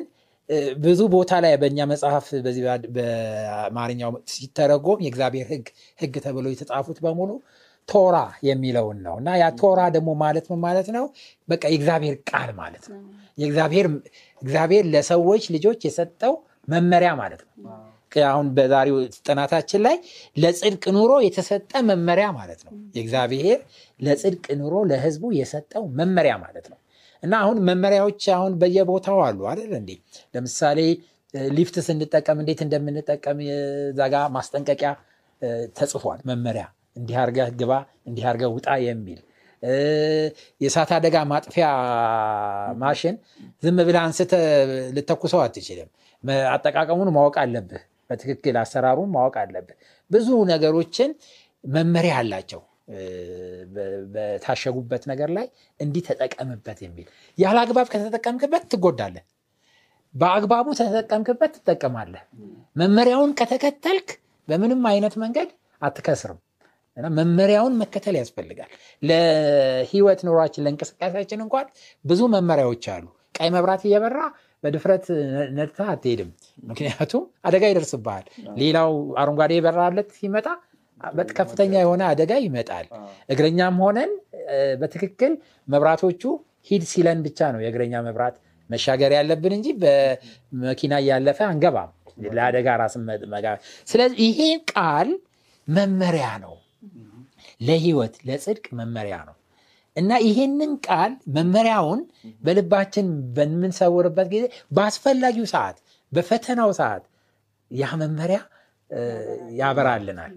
ብዙ 0.81 1.01
ቦታ 1.13 1.33
ላይ 1.43 1.53
በእኛ 1.61 1.79
መጽሐፍ 1.91 2.25
በዚህ 2.45 2.63
በአማርኛው 2.95 4.11
ሲተረጎም 4.33 5.01
የእግዚአብሔር 5.05 5.47
ሕግ 5.51 5.67
ሕግ 5.99 6.15
ተብሎ 6.25 6.47
የተጻፉት 6.51 6.97
በሙሉ 7.05 7.29
ቶራ 7.89 8.17
የሚለውን 8.47 8.99
ነው 9.05 9.15
እና 9.21 9.29
ያ 9.39 9.47
ቶራ 9.59 9.79
ደግሞ 9.95 10.09
ማለት 10.21 10.45
ምን 10.51 10.59
ማለት 10.65 10.87
ነው? 10.95 11.05
በቃ 11.47 11.63
የእግዚአብሔር 11.71 12.15
ቃል 12.29 12.49
ማለት 12.59 12.83
ነው። 12.91 12.99
እግዚአብሔር 14.41 14.85
ለሰዎች 14.93 15.45
ልጆች 15.55 15.79
የሰጠው 15.87 16.35
መመሪያ 16.67 17.11
ማለት 17.21 17.41
ነው። 17.45 17.51
አሁን 18.25 18.47
በዛሬው 18.55 18.97
ጥናታችን 19.25 19.81
ላይ 19.85 19.95
ለጽድቅ 20.37 20.83
ኑሮ 20.95 21.13
የተሰጠ 21.25 21.71
መመሪያ 21.87 22.27
ማለት 22.35 22.59
ነው። 22.65 22.73
የእግዚአብሔር 22.95 23.59
ለጽድቅ 24.05 24.45
ኑሮ 24.59 24.75
ለህዝቡ 24.89 25.23
የሰጠው 25.37 25.83
መመሪያ 25.99 26.33
ማለት 26.43 26.65
ነው። 26.71 26.79
እና 27.23 27.33
አሁን 27.43 27.57
መመሪያዎች 27.67 28.23
አሁን 28.35 28.53
በየቦታው 28.61 29.19
አሉ 29.25 29.39
አይደል 29.51 29.73
እንዴ? 29.79 29.91
ለምሳሌ 30.33 30.79
ሊፍት 31.53 31.75
ስንጠቀም 31.85 32.39
እንዴት 32.41 32.59
እንደምንጠቀም 32.65 33.37
እዛ 33.89 34.07
ጋ 34.13 34.25
ማስጠንቀቂያ 34.35 34.89
ተጽፏል። 35.77 36.19
መመሪያ 36.29 36.65
እንዲህ 36.97 37.15
አድርገህ 37.21 37.47
ግባ 37.59 37.71
እንዲህ 38.07 38.25
አድርገህ 38.29 38.51
ውጣ 38.57 38.67
የሚል። 38.85 39.21
የእሳት 40.61 40.89
አደጋ 40.95 41.17
ማጥፊያ 41.31 41.65
ማሽን 42.81 43.15
ዝም 43.63 43.77
ብለህ 43.87 44.01
አንስተህ 44.03 44.43
ልተኩሰው 44.95 45.41
አትችልም። 45.43 45.89
አጠቃቀሙን 46.53 47.09
ማወቅ 47.15 47.35
አለብህ። 47.43 47.81
በትክክል 48.09 48.55
አሰራሩን 48.61 49.09
ማወቅ 49.15 49.35
አለብህ። 49.43 49.75
ብዙ 50.11 50.29
ነገሮችን 50.51 51.11
መመሪያ 51.63 52.13
አላቸው 52.19 52.61
በታሸጉበት 54.13 55.03
ነገር 55.11 55.29
ላይ 55.37 55.45
እንዲህ 55.79 56.03
ተጠቀምበት 56.09 56.79
የሚል 56.85 57.07
ያለ 57.37 57.57
አግባብ 57.63 57.87
ከተጠቀምክበት 57.93 58.63
ትጎዳለህ። 58.71 59.23
በአግባቡ 60.15 60.67
ተጠቀምክበት 60.79 61.53
ትጠቀማለህ። 61.57 62.23
መመሪያውን 62.75 63.31
ከተከተልክ 63.39 64.09
በምንም 64.47 64.81
አይነት 64.91 65.15
መንገድ 65.23 65.49
አትከስርም። 65.81 66.39
እና 66.97 67.07
መመሪያውን 67.17 67.73
መከተል 67.81 68.15
ያስፈልጋል። 68.19 68.71
ለህይወት 69.01 70.19
ኑሯችን 70.27 70.63
ለእንቅስቃሴያችን 70.65 71.43
እንኳን 71.45 71.67
ብዙ 72.05 72.21
መመሪያዎች 72.33 72.85
አሉ። 72.95 73.05
ቀይ 73.35 73.49
መብራት 73.49 73.83
እየበራ 73.87 74.19
በድፍረት 74.63 75.05
ነድተህ 75.57 75.87
አትሄድም። 75.93 76.29
ምክንያቱም 76.63 77.23
አደጋ 77.45 77.63
ይደርስብሃል። 77.71 78.25
ሌላው 78.57 78.91
አረንጓዴ 79.21 79.51
የበራለት 79.57 80.11
ሲመጣ 80.19 80.47
ከፍተኛ 81.37 81.73
የሆነ 81.81 82.01
አደጋ 82.09 82.33
ይመጣል። 82.43 82.87
እግረኛም 83.29 83.77
ሆነን 83.83 84.11
በትክክል 84.81 85.33
መብራቶቹ 85.67 86.21
ሂድ 86.69 86.83
ሲለን 86.91 87.19
ብቻ 87.25 87.49
ነው 87.53 87.61
የእግረኛ 87.63 87.93
መብራት 88.05 88.35
መሻገር 88.69 89.11
ያለብን 89.15 89.53
እንጂ 89.57 89.67
በመኪና 89.81 90.93
እያለፈ 91.01 91.39
አንገባም። 91.49 91.91
ለአደጋ 92.31 92.67
ራስን 92.79 93.03
መ- 93.07 93.27
መጋ- 93.31 93.59
ስለዚህ 93.87 94.19
ይሄ 94.27 94.39
ቃል 94.71 95.09
መመሪያ 95.67 96.27
ነው። 96.43 96.53
ለህይወት 97.61 98.15
ለጽድቅ 98.27 98.65
መመሪያ 98.79 99.15
ነው። 99.27 99.35
እና 99.95 100.11
ይሄንን 100.25 100.71
ቃል 100.85 101.11
መመሪያውን 101.35 101.99
በልባችን 102.43 103.07
በምንሰውርበት 103.35 104.27
ጊዜ 104.31 104.45
በአስፈላጊው 104.71 105.45
ሰዓት 105.51 105.77
በፈተናው 106.11 106.71
ሰዓት 106.79 107.03
ያ 107.71 107.91
መመሪያ 108.01 108.39
ያበራልናል 109.59 110.31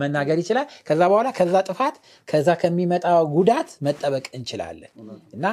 መናገር 0.00 0.36
ይችላል. 0.42 0.66
ከዛ 0.88 1.00
በኋላ 1.10 1.28
ከዛ 1.38 1.54
ጥፋት 1.68 1.96
ከዛ 2.28 2.48
ከሚመጣ 2.62 3.04
ጉዳት 3.34 3.70
መጠበቅ 3.86 4.26
እንችላለን 4.38 4.92
እና 5.36 5.44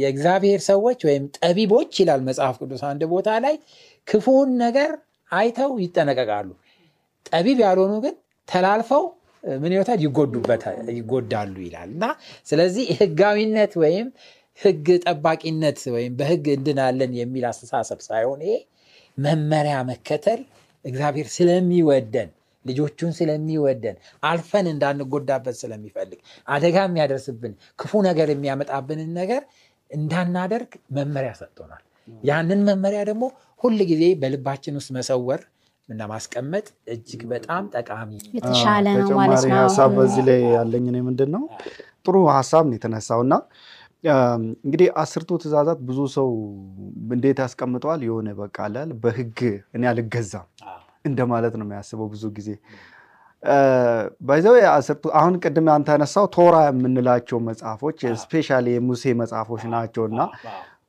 የእግዚአብሔር 0.00 0.62
ሰዎች 0.68 1.00
ወይም 1.08 1.24
ጠቢቦች 1.40 1.92
ይላል 2.02 2.22
መጽሐፍ 2.28 2.56
ቅዱስ 2.62 2.82
አንድ 2.90 3.04
ቦታ 3.12 3.28
ላይ 3.46 3.56
ክፉውን 4.08 4.50
ነገር 4.64 4.90
አይተው 5.30 5.72
ይጠነቀቃሉ። 5.84 6.50
ጠቢብ 7.30 7.58
ያልሆኑ 7.64 7.94
ግን 8.04 8.14
ተላልፈው 8.48 9.04
ምን 9.44 9.72
ይወታል 9.74 9.98
ይጎዳሉ 10.96 11.54
ይላል 11.66 11.88
እና 11.94 12.04
ስለዚህ 12.46 12.86
ህጋዊነት 13.00 13.72
ወይም 13.82 14.06
ህግ 14.60 14.86
ጠባቂነት 15.04 15.80
ወይም 15.94 16.12
በህግ 16.20 16.46
እንድናለን 16.56 17.12
የሚል 17.18 17.44
አስተሳሰብ 17.50 18.00
ሳይሆን 18.06 18.40
ይሄ 18.46 18.54
መመሪያ 19.18 19.76
መከተል 19.90 20.40
እግዚአብሔር 20.84 21.28
ስለሚወደን 21.36 22.30
ልጆቹን 22.64 23.12
ስለሚወደን 23.18 23.96
አልፈን 24.22 24.66
እንዳንጎዳበት 24.72 25.56
ስለሚፈልግ 25.60 26.18
አደጋ 26.48 26.76
የሚያደርስብን 26.86 27.52
ክፉ 27.78 28.00
ነገር 28.08 28.28
የሚያመጣብንን 28.32 29.12
ነገር 29.20 29.42
እንዳናደርግ 29.90 30.72
መመሪያ 30.96 31.32
ሰጥቶናል። 31.40 31.82
ያንን 32.24 32.60
መመሪያ 32.68 33.00
ደግሞ 33.08 33.24
ሁል 33.60 33.78
ጊዜ 33.90 34.04
በልባችን 34.20 34.76
ውስጥ 34.80 34.90
መሰወር 34.96 35.40
እና 35.88 36.02
ማስቀመጥ 36.10 36.64
እጅግ 36.94 37.22
በጣም 37.30 37.64
ጠቃሚ 37.74 38.10
የተሻለ 38.36 38.86
ነው 39.00 39.08
ማለት 39.20 39.44
ነው። 39.50 39.58
ሀሳብ 39.60 39.92
በዚህ 39.98 40.22
ላይ 40.28 40.40
ያለኝ 40.56 40.84
እኔ 40.92 40.98
ምንድን 41.06 41.30
ነው 41.36 41.44
ጥሩ 42.06 42.16
ሀሳብ 42.34 42.64
ነው 42.68 42.76
የተነሳው 42.78 43.20
እና 43.26 43.34
እንግዲህ 44.04 44.88
አስርቱ 45.02 45.30
ትእዛዛት 45.42 45.78
ብዙ 45.86 46.00
ሰው 46.14 46.28
እንዴት 47.14 47.38
ያስቀምጠዋል? 47.44 48.00
የሆነ 48.08 48.28
በቃ 48.40 48.56
አላል 48.66 48.90
በህግ 49.02 49.38
እኔ 49.74 49.82
አልገዛም 49.90 50.46
እንደማለት 51.04 51.54
ነው 51.58 51.66
የሚያስበው 51.66 52.08
ብዙ 52.12 52.24
ጊዜ። 52.36 52.48
by 54.28 54.34
the 54.34 54.44
way 54.44 54.54
አስርቱ 54.72 55.04
አሁን 55.18 55.34
ቅድም 55.42 55.66
አንተ 55.74 55.88
ያነሳው 55.94 56.26
ቶራ 56.36 56.56
የምንላቸው 56.66 57.38
መጽሐፎች 57.48 57.98
specially 58.22 58.66
የሙሴ 58.74 59.12
መጽሐፎች 59.20 59.62
ናቸው 59.74 60.04
እና 60.10 60.20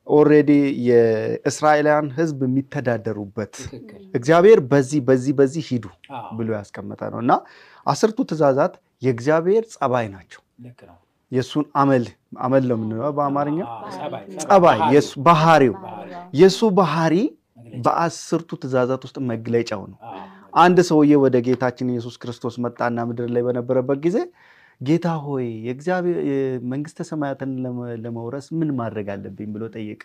already 0.06 0.50
የእስራኤላውያን 0.88 2.08
ህዝብ 2.16 2.38
የሚተዳደሩበት 2.46 3.54
እግዚአብሔር 4.14 4.60
በዚህ 4.72 5.00
በዚህ 5.08 5.34
በዚህ 5.40 5.64
ሂዱ 5.70 5.86
ብሎ 6.38 6.48
ያስቀመጠ 6.58 7.02
ነው 7.14 7.20
እና 7.24 7.32
አስርቱ 7.86 8.18
ትእዛዛት 8.30 8.74
የእግዚአብሔር 9.02 9.64
ጸባይ 9.74 10.08
ናቸው 10.14 10.42
የእሱን 11.32 11.64
አመል 11.76 12.04
አመል 12.40 12.64
ነው 12.68 12.76
የምንለው 12.76 13.12
በአማርኛ? 13.16 13.58
ጸባይ 14.44 14.80
ባህሪው። 15.26 15.74
የእሱ 16.34 16.60
ባህሪ 16.78 17.14
በአስርቱ 17.84 18.50
ትእዛዛት 18.60 19.02
ውስጥ 19.06 19.16
መግለጫው 19.30 19.82
ነው። 19.90 19.98
አንድ 20.56 20.78
ሰውዬ 20.88 21.12
ወደ 21.22 21.36
ጌታችን 21.46 21.90
ኢየሱስ 21.92 22.14
ክርስቶስ 22.22 22.54
መጣና 22.64 22.98
ምድር 23.08 23.28
ላይ 23.34 23.42
በነበረበት 23.46 23.98
ጊዜ 24.06 24.16
ጌታ 24.80 25.06
ሆይ 25.24 25.46
የእግዚአብሔር 25.66 26.18
መንግስተ 26.70 27.00
ሰማያትን 27.08 27.50
ለመ- 27.64 27.96
ለመውረስ 28.02 28.46
ምን 28.58 28.70
ማድረግ 28.78 29.08
አለብኝ 29.14 29.48
ብሎ 29.54 29.64
ጠየቀ። 29.74 30.02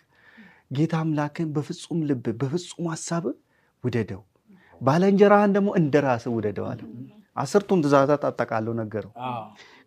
ጌታ 0.70 0.94
አምላክን 1.02 1.48
በፍጹም 1.54 1.98
ልብ 2.08 2.24
በፍጹም 2.40 2.86
ሀሳብ 2.92 3.24
ውደደው። 3.84 4.22
ባልንጀራህን 4.80 5.52
ደግሞ 5.56 5.68
እንደ 5.78 5.94
ራስህ 6.04 6.32
ውደደው 6.36 6.66
አለው። 6.70 6.88
አስርቱን 7.36 7.80
ትእዛዛት 7.84 8.22
አጠቃለው 8.28 8.74
ነገረው 8.78 9.12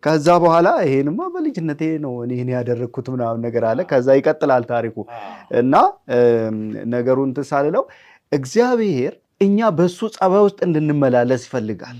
ከዛ 0.02 0.26
በኋላ 0.42 0.68
ይሄንማ 0.84 1.20
በልጅነቴ 1.32 1.82
ነው 2.04 2.12
እኔ 2.24 2.50
ያደረግኩት 2.54 3.06
ምናምን 3.14 3.40
ነገር 3.46 3.64
አለ። 3.70 3.80
ከዛ 3.90 4.08
ይቀጥላል 4.18 4.64
ታሪኩ። 4.70 4.96
እና 5.60 5.74
ነገሩን 6.94 7.28
እንትን 7.30 7.46
ሳልለው 7.50 7.84
እግዚአብሔር 8.32 9.14
እኛ 9.40 9.68
በሱ 9.78 9.98
ጸባይ 10.16 10.42
ውስጥ 10.46 10.58
እንድንመላለስ 10.66 11.42
ይፈልጋል። 11.48 11.98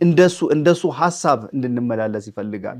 እንደሱ 0.00 0.38
እንደሱ 0.54 0.82
ሀሳብ 0.98 1.40
እንድንመላለስ 1.54 2.24
ይፈልጋል። 2.30 2.78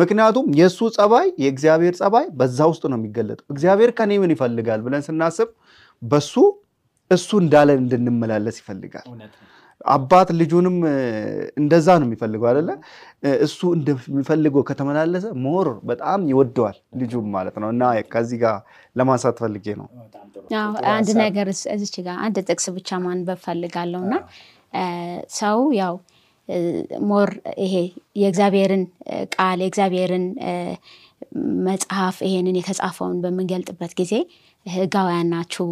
ምክንያቱም 0.00 0.46
የእሱ 0.60 0.80
ጸባይ 0.96 1.26
የእግዚአብሔር 1.42 1.94
ጸባይ 2.00 2.26
በዛ 2.38 2.58
ውስጥ 2.70 2.84
ነው 2.92 2.98
የሚገለጠው። 2.98 3.46
እግዚአብሔር 3.54 3.90
ከኔ 3.98 4.12
ምን 4.22 4.32
ይፈልጋል 4.34 4.80
ብለን 4.86 5.04
ስናስብ 5.08 5.50
በሱ 6.02 6.34
እሱ 7.10 7.30
እንዳለን 7.42 7.78
እንድንመላለስ 7.84 8.56
ይፈልጋል 8.62 9.06
አባት 9.90 10.28
ልጁንም 10.38 10.76
እንደዛ 11.60 11.86
ነው 11.98 12.06
የሚፈልገው 12.08 12.46
አይደለ? 12.50 12.70
እሱ 13.40 13.58
እንደሚፈልገው 13.76 14.62
ከተመላለሰ 14.68 15.26
more 15.44 15.68
በጣም 15.90 16.20
ይወደዋል 16.30 16.76
ልጁም 17.00 17.26
ማለት 17.34 17.56
ነው። 17.62 17.68
እና 17.74 17.82
ከዚህ 18.12 18.38
ጋር 18.42 18.56
ለማንሳት 18.96 19.36
ፈልጌ 19.42 19.66
ነው። 19.80 19.88
አዎ፣ 20.58 20.72
አንድ 20.92 21.10
ነገር 21.20 21.46
እዚች 21.74 21.96
ጋር 22.06 22.16
አንድ 22.26 22.38
ጥቅስ 22.48 22.66
ብቻ 22.76 23.00
ማንበብ 23.04 23.40
ፈልጋለሁ። 23.46 24.02
እና 24.06 24.14
ሰው 25.38 25.60
ያው 25.80 25.94
more 27.08 27.30
ይሄ 27.62 27.74
የእግዚአብሔርን 28.22 28.82
ቃል 29.34 29.58
የእግዚአብሔርን 29.62 30.24
መጽሐፍ 31.66 32.16
ይሄንን 32.26 32.56
የተጻፈውን 32.58 33.18
በምንገልጥበት 33.22 33.92
ጊዜ 34.00 34.14
ህጋውያን 34.66 35.30
ናችሁ 35.32 35.66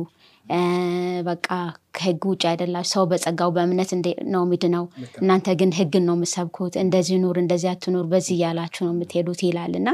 በቃ 1.27 1.49
ከህግ 1.97 2.23
ውጭ 2.31 2.43
አይደላችሁ 2.51 2.91
ሰው 2.93 3.05
በጸጋው 3.11 3.51
በእምነት 3.55 3.91
ነው 4.31 4.43
ሚድነው 4.51 4.85
እናንተ 5.21 5.55
ግን 5.61 5.71
ህግን 5.79 6.05
ነው 6.09 6.15
የምሰብኩት 6.17 6.75
እንደዚህ 6.83 7.17
ኑር 7.23 7.37
እንደዚህ 7.43 7.69
አትኑር 7.73 8.07
በዚህ 8.13 8.35
እያላችሁ 8.37 8.83
ነው 8.87 8.93
የምትሄዱት 8.95 9.41
ይላል። 9.47 9.73
እና 9.81 9.91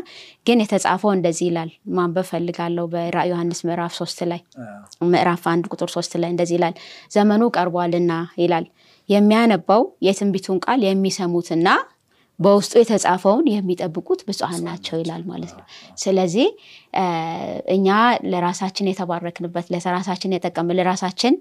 ግን 0.47 0.63
የተጻፈው 0.65 1.13
እንደዚህ 1.17 1.47
ይላል። 1.49 1.71
ማንበብ 1.97 2.29
ፈልጋለሁ 2.31 2.87
በራዕይ 2.93 3.31
ዮሐንስ 3.33 3.61
ምዕራፍ 3.69 3.95
ሶስት 4.01 4.21
ላይ 4.31 4.41
ምዕራፍ 5.09 5.45
አንድ 5.53 5.67
ቁጥር 5.73 5.91
ሶስት 5.97 6.15
ላይ 6.23 6.33
እንደዚህ 6.35 6.57
ይላል። 6.59 6.77
ዘመኑ 7.13 7.43
ቀርቧልና 7.57 8.13
ይላል። 8.43 8.67
የሚያነባው 9.09 9.83
የትንቢቱን 10.07 10.59
ቃል 10.65 10.81
የሚሰሙትና 10.87 11.69
በውስጡ 12.39 12.73
የተጻፈውን 12.81 13.47
የሚጠብቁት 13.51 14.21
ብፁዓን 14.27 14.61
ናቸው 14.67 14.97
ይላል 15.01 15.23
ማለት 15.29 15.53
ነው። 15.59 15.65
ስለዚህ 15.99 16.49
እኛ 17.75 17.89
ለራሳችን 18.33 18.91
የተባረክንበት 18.91 19.67
ለራሳችን 19.75 20.35
የጠቀም 20.37 20.73
ለራሳችን 20.79 21.35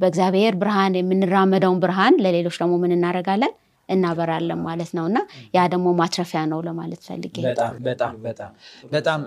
በእግዚአብሔር 0.00 0.54
ብርሃን 0.60 0.94
የምንራመደውን 0.98 1.80
ብርሃን 1.84 2.16
ለሌሎች 2.24 2.58
ደግሞ 2.62 2.76
ምን 2.82 2.94
እናደርጋለን? 2.96 3.52
እናበራለን 3.88 4.58
ማለት 4.64 4.90
ነው። 4.96 5.04
እና 5.08 5.18
ያ 5.54 5.60
ደግሞ 5.72 5.88
ማትረፊያ 5.98 6.40
ነው 6.50 6.58
ለማለት 6.66 7.00
ፈልጌ 7.06 7.34
በጣም 7.46 7.76
በጣም 7.86 8.50
በጣም 8.92 9.20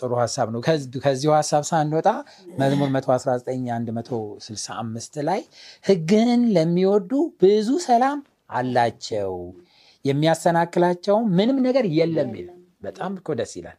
ጥሩ 0.00 0.10
ሀሳብ 0.20 0.48
ነው። 0.54 0.60
ከዚ- 0.66 1.00
ከዚሁ 1.04 1.30
ሀሳብ 1.36 1.62
ሳንወጣ 1.70 2.08
መዝሙር 2.60 2.90
119 2.96 3.62
165 3.90 5.18
ላይ 5.22 5.40
ህግህን 5.84 6.42
ለሚወዱ 6.54 7.12
ብዙ 7.42 7.70
ሰላም 7.86 8.18
አላቸው 8.50 9.32
የሚያሰናክላቸውም 10.04 11.26
ምንም 11.38 11.58
ነገር 11.66 11.84
የለም 11.96 12.30
ይላል። 12.38 12.58
በጣም 12.82 13.12
እኮ 13.18 13.34
ደስ 13.38 13.52
ይላል። 13.58 13.78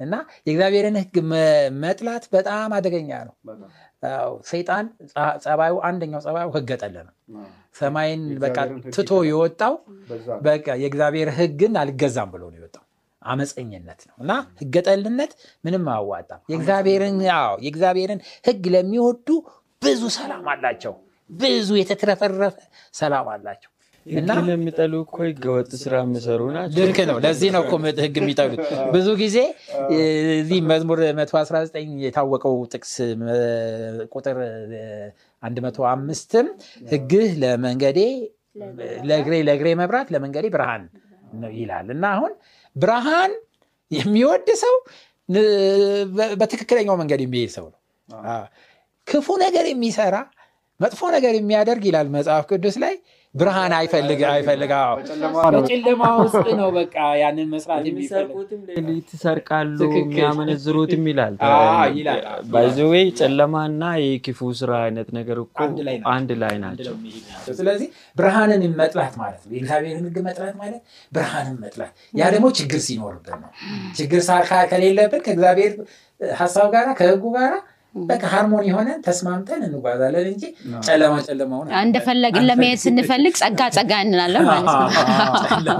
እና 0.00 0.14
የእግዚአብሔርን 0.46 0.96
ህግ 1.00 1.14
መጥላት 1.82 2.24
በጣም 2.34 2.70
አደገኛ 2.76 3.10
ነው። 3.28 3.34
አዎ፣ 4.10 4.32
ሰይጣን 4.50 4.84
ጸባዩ 5.44 5.74
አንደኛው 5.88 6.20
ጸባዩ 6.26 6.46
ህገ 6.56 6.70
ጠል 6.82 6.94
ነው። 7.00 7.14
ሰማይን 7.74 8.22
በቃ 8.44 8.56
ትቶ 8.94 9.10
የወጣው 9.28 9.74
በቃ 10.46 10.66
የእግዚአብሔር 10.82 11.30
ህግን 11.38 11.74
አልገዛም 11.82 12.30
ብሎ 12.34 12.42
ነው 12.52 12.58
የወጣው። 12.60 12.84
አመፀኝነት 13.22 14.00
ነው። 14.08 14.14
እና 14.20 14.32
ህገ 14.60 14.74
ጠልነት 14.86 15.32
ምንም 15.64 15.84
አያዋጣም። 15.94 16.40
የእግዚአብሔርን 16.52 17.18
አዎ 17.36 17.54
የእግዚአብሔርን 17.64 18.20
ህግ 18.48 18.64
ለሚወዱ 18.74 19.28
ብዙ 19.82 20.02
ሰላም 20.16 20.46
አላቸው። 20.52 20.94
ብዙ 21.30 21.68
የተትረፈረፈ 21.78 22.54
ሰላም 22.94 23.26
አላቸው 23.32 23.70
እና 24.18 24.30
የሚጠሉ 24.48 24.94
እኮ 25.04 25.16
ህገወጥ 25.24 25.70
ስራ 25.82 25.94
የሚሰሩ 26.02 26.40
ናቸው። 26.54 26.78
ልክ 26.80 26.98
ነው። 27.10 27.16
ለዚህ 27.24 27.50
ነው 27.54 27.62
እኮ 27.64 27.72
ህግ 27.98 28.16
የሚጠሉት። 28.20 28.60
ብዙ 28.94 29.08
ጊዜ 29.22 29.38
እዚህ 30.36 30.60
መዝሙር 30.70 31.00
119 31.18 31.76
የታወቀው 32.04 32.54
ጥቅስ 32.72 32.94
ቁጥር 34.12 34.38
105ም 35.42 36.46
ህግህ 36.92 37.28
ለመንገዴ 37.42 38.00
ለእግሬ 39.08 39.34
ለእግሬ 39.48 39.68
መብራት 39.80 40.08
ለመንገዴ 40.14 40.46
ብርሃን 40.54 40.84
ነው 41.36 41.52
ይላል 41.58 41.88
እና 41.94 42.04
አሁን 42.16 42.32
ብርሃን 42.76 43.32
የሚወድ 43.90 44.48
ሰው 44.62 44.74
በትክክለኛው 46.40 46.96
መንገድ 47.00 47.20
የሚሄድ 47.24 47.52
ሰው 47.56 47.66
ነው። 47.68 47.78
ክፉ 49.06 49.26
ነገር 49.44 49.64
የሚሰራ 49.70 50.16
መጥፎ 50.80 51.00
ነገር 51.14 51.32
የሚያደርግ 51.38 51.84
ይላል 51.88 52.08
መጽሐፍ 52.14 52.44
ቅዱስ 52.50 52.76
ላይ 52.82 52.94
ብርሃን 53.34 53.72
አይፈልግ 53.76 54.20
አይፈልግ 54.28 54.70
አዎ። 54.76 54.94
በጨለማ 55.54 56.04
ውስጥ 56.20 56.46
ነው 56.60 56.68
በቃ 56.76 56.94
ያንን 57.20 57.48
መስራት 57.50 57.82
ትክክል። 59.82 59.98
የሚያመነዝሩትም 60.00 61.04
ይላል። 61.10 61.34
አዎ፣ 61.48 61.84
ይላል። 61.98 62.22
ባይዘዌ 62.52 62.94
ጨለማና 63.20 63.82
የክፉ 64.02 64.50
ስራ 64.60 64.72
አይነት 64.84 65.08
ነገር 65.18 65.38
እኮ 65.44 65.56
አንድ 66.12 66.30
ላይ 66.42 66.56
ናቸው። 66.64 66.94
ስለዚህ 67.58 67.88
ብርሃንን 68.16 68.64
መጥላት 68.80 69.14
ማለት 69.22 69.40
ነው። 69.44 69.52
የእግዚአብሔርን 69.56 70.04
ሕግ 70.08 70.18
መጥላት 70.28 70.56
ማለት 70.62 70.82
ብርሃንን 71.12 71.56
መጥላት። 71.62 71.92
ያ 72.14 72.30
ደግሞ 72.34 72.46
ችግር 72.58 72.82
ሲኖርብን 72.86 73.40
ነው። 73.44 73.50
ችግር 73.96 74.22
ከሌለብን 74.70 75.22
ከእግዚአብሔር 75.26 75.74
ሀሳብ 76.36 76.68
ጋራ 76.72 76.88
ከሕጉ 76.98 77.24
ጋራ 77.34 77.54
በቃ 77.94 78.22
ሃርሞኒ 78.32 78.64
የሆነን 78.68 78.98
ተስማምተን 79.06 79.60
እንጓዛለን 79.66 80.26
እንጂ 80.32 80.42
ጨለማ 80.86 81.14
ጨለማውን 81.28 81.68
እንደፈለግን 81.80 82.44
ለመሄድ 82.48 82.78
ስንፈልግ 82.82 83.34
ጸጋ 83.40 83.60
ጸጋ 83.76 83.92
እንላለን 84.06 84.44
ማለት 84.48 84.66
ነው። 85.68 85.78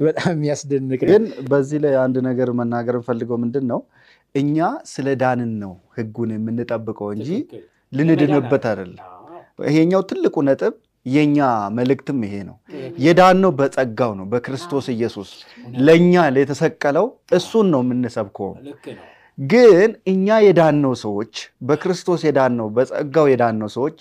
በጣም 0.00 0.30
የሚያስደንቅ 0.34 1.00
ግን 1.10 1.22
በዚህ 1.50 1.80
ላይ 1.84 1.94
አንድ 2.04 2.16
ነገር 2.28 2.50
መናገር 2.60 2.96
እንፈልገው 3.00 3.38
ምንድን 3.44 3.66
ነው 3.72 3.80
እኛ 4.34 4.58
ስለ 4.92 5.08
ዳንን 5.20 5.52
ነው 5.62 5.74
ህጉን 5.98 6.32
የምንጠብቀው 6.36 7.10
እንጂ 7.16 7.30
ልንድንበት 7.92 8.64
አይደለም። 8.70 9.02
ይሄኛው 9.66 10.02
ትልቁ 10.10 10.36
ነጥብ 10.46 10.74
የኛ 11.06 11.38
መልእክትም 11.76 12.18
ይሄ 12.26 12.34
ነው። 12.48 12.56
የዳነው 13.04 13.50
በጸጋው 13.58 14.12
ነው፣ 14.18 14.26
በክርስቶስ 14.32 14.86
ኢየሱስ። 14.94 15.30
ለእኛ 15.86 16.14
የተሰቀለው 16.38 17.06
እሱን 17.38 17.66
ነው 17.74 17.82
የምንሰብከው። 17.84 18.50
ግን 19.38 19.90
እኛ 20.10 20.36
የዳነው 20.44 20.92
ሰዎች 21.02 21.34
በክርስቶስ 21.68 22.20
የዳነው 22.26 22.66
በጸጋው 22.76 23.26
የዳነው 23.30 23.68
ሰዎች 23.74 23.98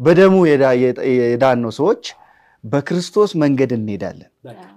በደሙ 0.00 0.36
የዳ- 0.48 0.76
የዳነው 1.26 1.72
ሰዎች 1.76 2.04
በክርስቶስ 2.64 3.30
መንገድ 3.42 3.70
እንሄዳለን። 3.76 4.30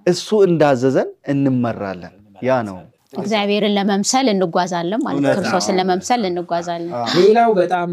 እሱ 0.07 0.27
እንዳዘዘን 0.47 1.09
እንመራለን። 1.33 2.13
ያ 2.43 2.59
ነው 2.67 2.77
እግዚአብሔርን 3.17 3.73
ለመምሰል 3.77 4.27
እንጓዛለን 4.31 5.01
ማለት 5.05 5.25
ክርስቶስን 5.37 5.75
ለመምሰል 5.79 6.23
እንጓዛለን። 6.29 6.93
ሌላው 7.17 7.51
በጣም 7.59 7.91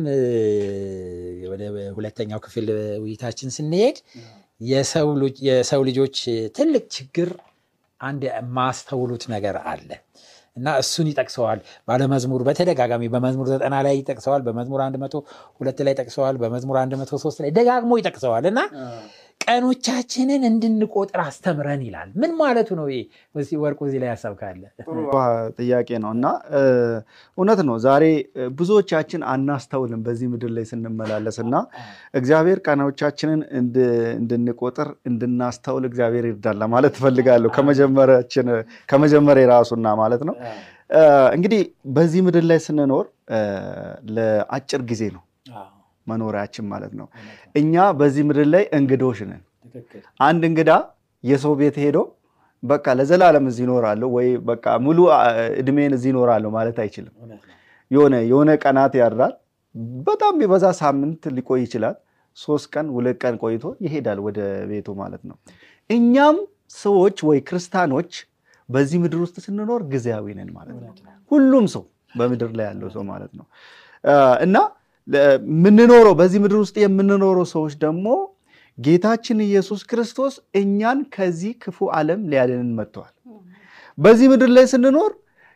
ወደ 1.50 1.62
ሁለተኛው 1.96 2.40
ክፍል 2.44 2.66
ውይይታችን 3.02 3.50
ስንሄድ 3.56 3.96
የሰው 5.46 5.80
ልጆች 5.84 6.16
ትልቅ 6.56 6.84
ችግር 6.96 7.30
አንድ 8.00 8.22
የማስተውሉት 8.30 9.24
ነገር 9.32 9.56
አለ 9.66 9.88
እና 10.56 10.68
እሱን 10.80 11.06
ይጠቅሰዋል። 11.10 11.58
ባለመዝሙር 11.88 12.42
በተደጋጋሚ 12.48 13.04
በመዝሙር 13.12 13.46
ዘጠና 13.52 13.74
ላይ 13.86 13.94
ይጠቅሰዋል፣ 14.00 14.42
በመዝሙር 14.46 14.80
አንድ 14.86 14.96
መቶ 15.02 15.14
ሁለት 15.58 15.78
ላይ 15.86 15.94
ጠቅሰዋል፣ 16.00 16.36
በመዝሙር 16.42 16.78
አንድ 16.82 16.94
መቶ 17.00 17.12
ሶስት 17.24 17.38
ላይ 17.44 17.50
ደጋግሞ 17.58 17.92
ይጠቅሰዋል። 18.00 18.46
እና 18.50 18.60
ቀኖቻችንን 19.42 20.42
እንድንቆጥር 20.48 21.20
አስተምረን 21.24 21.82
ይላል። 21.86 22.08
ምን 22.20 22.32
ማለቱ 22.40 22.68
ነው? 22.78 22.86
ይሄ 22.90 23.00
ወርቁ 23.62 23.80
እዚህ 23.88 23.98
ላይ 24.02 24.10
ሀሳብ 24.12 24.34
ካለ 24.40 24.62
ጥያቄ 25.58 25.88
ነው 26.04 26.10
እና 26.16 26.26
እውነት 27.38 27.60
ነው። 27.68 27.76
ዛሬ 27.84 28.04
ብዙዎቻችን 28.58 29.22
አናስተውልም 29.32 30.02
በዚህ 30.06 30.28
ምድር 30.32 30.52
ላይ 30.56 30.66
ስንመላለስ 30.70 31.38
እና 31.44 31.54
እግዚአብሔር 32.14 32.60
ቀኖቻችንን 32.66 33.40
እንድ- 33.60 33.80
እንድንቆጥር 34.20 34.90
እንድናስተውል 35.10 35.86
እግዚአብሔር 35.90 36.26
ይርዳል 36.30 36.58
ለማለት 36.62 36.94
እፈልጋለሁ። 36.98 37.50
ከመጀመሪያ 38.88 39.46
ራሱና 39.54 39.86
ማለት 40.02 40.24
ነው 40.28 40.36
እንግዲህ 41.34 41.60
በዚህ 41.92 42.20
ምድር 42.24 42.44
ላይ 42.48 42.58
ስንኖር 42.64 43.06
ለአጭር 44.14 44.82
ጊዜ 44.90 45.02
ነው 45.14 45.22
መኖሪያችን 46.06 46.64
ማለት 46.72 46.92
ነው። 47.00 47.06
እኛ 47.54 47.74
በዚህ 47.98 48.24
ምድር 48.28 48.48
ላይ 48.54 48.64
እንግዶች 48.78 49.20
ነን። 49.30 49.42
አንድ 50.20 50.42
እንግዳ 50.50 50.70
የሰው 51.24 51.52
ቤት 51.60 51.76
ሄዶ 51.82 51.98
በቃ 52.62 52.86
ለዘላለም 52.98 53.44
እዚህ 53.50 53.64
እኖራለሁ 53.66 54.08
ወይ 54.16 54.28
በቃ 54.48 54.66
ሙሉ 54.84 54.98
እድሜን 55.60 55.92
እዚህ 55.96 56.10
እኖራለሁ 56.14 56.50
ማለት 56.56 56.76
አይችልም። 56.82 57.14
የሆነ 57.90 58.14
የሆነ 58.30 58.50
ቀናት 58.62 58.92
ያድራል። 59.00 59.34
በጣም 60.06 60.34
ቢበዛ 60.40 60.64
ሳምንት 60.80 61.22
ሊቆይ 61.36 61.60
ይችላል። 61.64 61.96
ሶስት 62.36 62.66
ቀን 62.74 62.86
ሁለት 62.94 63.16
ቀን 63.22 63.34
ቆይቶ 63.42 63.64
ይሄዳል 63.86 64.18
ወደ 64.26 64.38
ቤቱ 64.70 64.88
ማለት 65.00 65.22
ነው። 65.30 65.36
እኛም 65.90 66.36
ሰዎች 66.76 67.16
ወይ 67.28 67.38
ክርስቲያኖች 67.48 68.12
በዚህ 68.68 68.98
ምድር 69.02 69.18
ውስጥ 69.24 69.36
ስንኖር 69.44 69.80
ጊዜያዊ 69.92 70.26
ነን 70.38 70.50
ማለት 70.58 70.76
ነው። 70.82 70.92
ሁሉም 71.30 71.64
ሰው 71.74 71.82
በምድር 72.14 72.50
ላይ 72.58 72.66
ያለው 72.70 72.88
ሰው 72.96 73.02
ማለት 73.10 73.32
ነው 73.38 73.46
እና 74.44 74.56
የምንኖረው 75.08 76.14
በዚህ 76.20 76.40
ምድር 76.42 76.58
ውስጥ 76.62 76.76
የምንኖረው 76.82 77.46
ሰዎች 77.52 77.74
ደግሞ 77.84 78.06
ጌታችን 78.78 79.38
ኢየሱስ 79.46 79.80
ክርስቶስ 79.90 80.34
እኛን 80.60 81.00
ከዚህ 81.14 81.52
ክፉ 81.62 81.88
ዓለም 81.96 82.20
ሊያድንን 82.30 82.70
መጥተዋል። 82.78 83.12
በዚህ 83.98 84.26
ምድር 84.32 84.50
ላይ 84.56 84.66
ስንኖር 84.72 85.10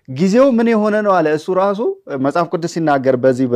ጊዜው 0.09 0.48
ምን 0.56 0.68
የሆነ 0.72 0.96
ነው 1.04 1.12
አለ 1.14 1.28
እሱ 1.37 1.46
ራሱ 1.59 1.80
መጽሐፍ 2.24 2.48
ቅዱስ 2.52 2.74
ሲናገር 2.74 3.14
በዚህ 3.24 3.46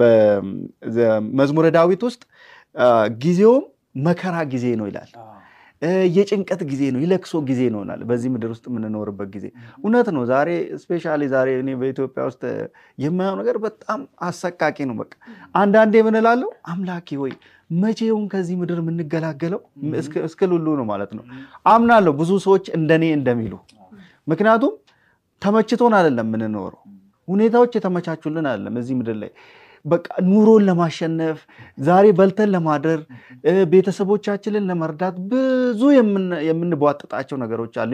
በመዝሙረ 0.00 1.66
ዳዊት 1.76 2.02
ውስጥ 2.08 2.22
ጊዜውም 3.22 3.64
መከራ 4.06 4.36
ጊዜ 4.52 4.66
ነው 4.80 4.86
ይላል። 4.90 5.10
የጭንቀት 6.12 6.62
ጊዜ 6.70 6.82
ነው፣ 6.92 7.00
የለቅሶ 7.02 7.32
ጊዜ 7.48 7.60
ይላል። 7.66 8.00
በዚህ 8.08 8.30
ምድር 8.32 8.50
ውስጥ 8.52 8.64
የምንኖርበት 8.70 9.28
ጊዜ 9.34 9.46
እውነት 9.78 10.08
ነው። 10.16 10.22
ዛሬ 10.30 10.48
ስፔሻሊ 10.82 11.28
ዛሬ 11.32 11.48
እኔ 11.60 11.70
በኢትዮጵያ 11.80 12.24
ውስጥ 12.28 12.42
የማየው 12.98 13.36
ነገር 13.40 13.56
በጣም 13.64 14.00
አሰቃቂ 14.26 14.78
ነው። 14.90 14.96
በቃ 15.00 15.12
አንዳንዴ 15.54 16.02
ምን 16.06 16.18
እላለሁ 16.20 16.50
አምላኬ 16.72 17.18
ወይ 17.22 17.32
መቼውን 17.76 18.24
ከዚህ 18.30 18.54
ምድር 18.60 18.78
የምንገላገለው 18.82 19.60
እስክ- 19.98 20.22
እስክል 20.26 20.52
ሁሉ 20.54 20.68
ነው 20.78 20.86
ማለት 20.88 21.10
ነው። 21.16 21.24
አምናለሁ 21.72 22.12
ብዙ 22.20 22.30
ሰዎች 22.46 22.66
እንደኔ 22.78 23.04
እንደሚሉ 23.18 23.52
ምክንያቱም 24.28 24.72
ተመችቶን 25.42 25.94
አይደለም 25.98 26.26
የምንኖረው። 26.30 26.80
ሁኔታዎች 27.28 27.72
የተመቻቹልን 27.76 28.46
አይደለም 28.50 28.76
እዚህ 28.80 28.94
ምድር 28.98 29.16
ላይ 29.18 29.30
በቃ 29.84 30.06
ኑሮን 30.26 30.62
ለማሸነፍ 30.66 31.38
ዛሬ 31.82 32.06
በልተን 32.16 32.50
ለማደር 32.54 33.00
ቤተሰቦቻችንን 33.72 34.64
ለመርዳት 34.70 35.16
ብዙ 35.30 35.82
የምን- 35.94 36.40
የምንቧጥጣቸው 36.48 37.36
ነገሮች 37.42 37.74
አሉ። 37.80 37.90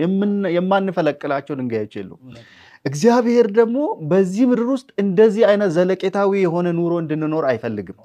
የማንፈለቅላቸው 0.57 1.57
ድንጋዮች 1.61 1.94
የሉ። 1.99 2.11
እግዚአብሔር 2.85 3.46
ደግሞ 3.57 3.79
በዚህ 4.11 4.44
ምድር 4.51 4.68
ውስጥ 4.72 4.88
እንደዚህ 5.03 5.44
አይነት 5.51 5.70
ዘለቄታዊ 5.77 6.33
የሆነ 6.42 6.66
ኑሮ 6.77 6.92
እንድንኖር 7.03 7.46
አይፈልግም። 7.51 7.99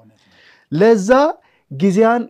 ለዛ 0.72 1.10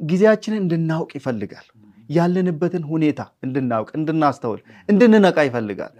ጊዜያችንን 0.04 0.60
እንድናውቅ 0.62 1.10
ይፈልጋል። 1.18 1.68
ያለንበትን 2.08 2.84
ሁኔታ 2.90 3.20
እንድናውቅ፣ 3.44 3.88
እንድናስተውል፣ 3.98 4.60
እንድንነቃ 4.88 5.38
ይፈልጋል። 5.46 5.92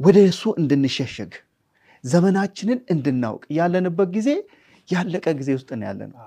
ወደ 0.00 0.18
እሱ 0.30 0.42
እንድንሸሸግ 0.60 1.32
ዘመናችንን 2.04 2.78
እንድናውቅ 2.92 3.42
ያለንበት 3.58 4.08
ጊዜ 4.14 4.28
ያለቀ 4.88 5.26
ጊዜ 5.38 5.50
ውስጥ 5.56 5.70
ነው 5.74 5.86
ያለነው። 5.88 6.18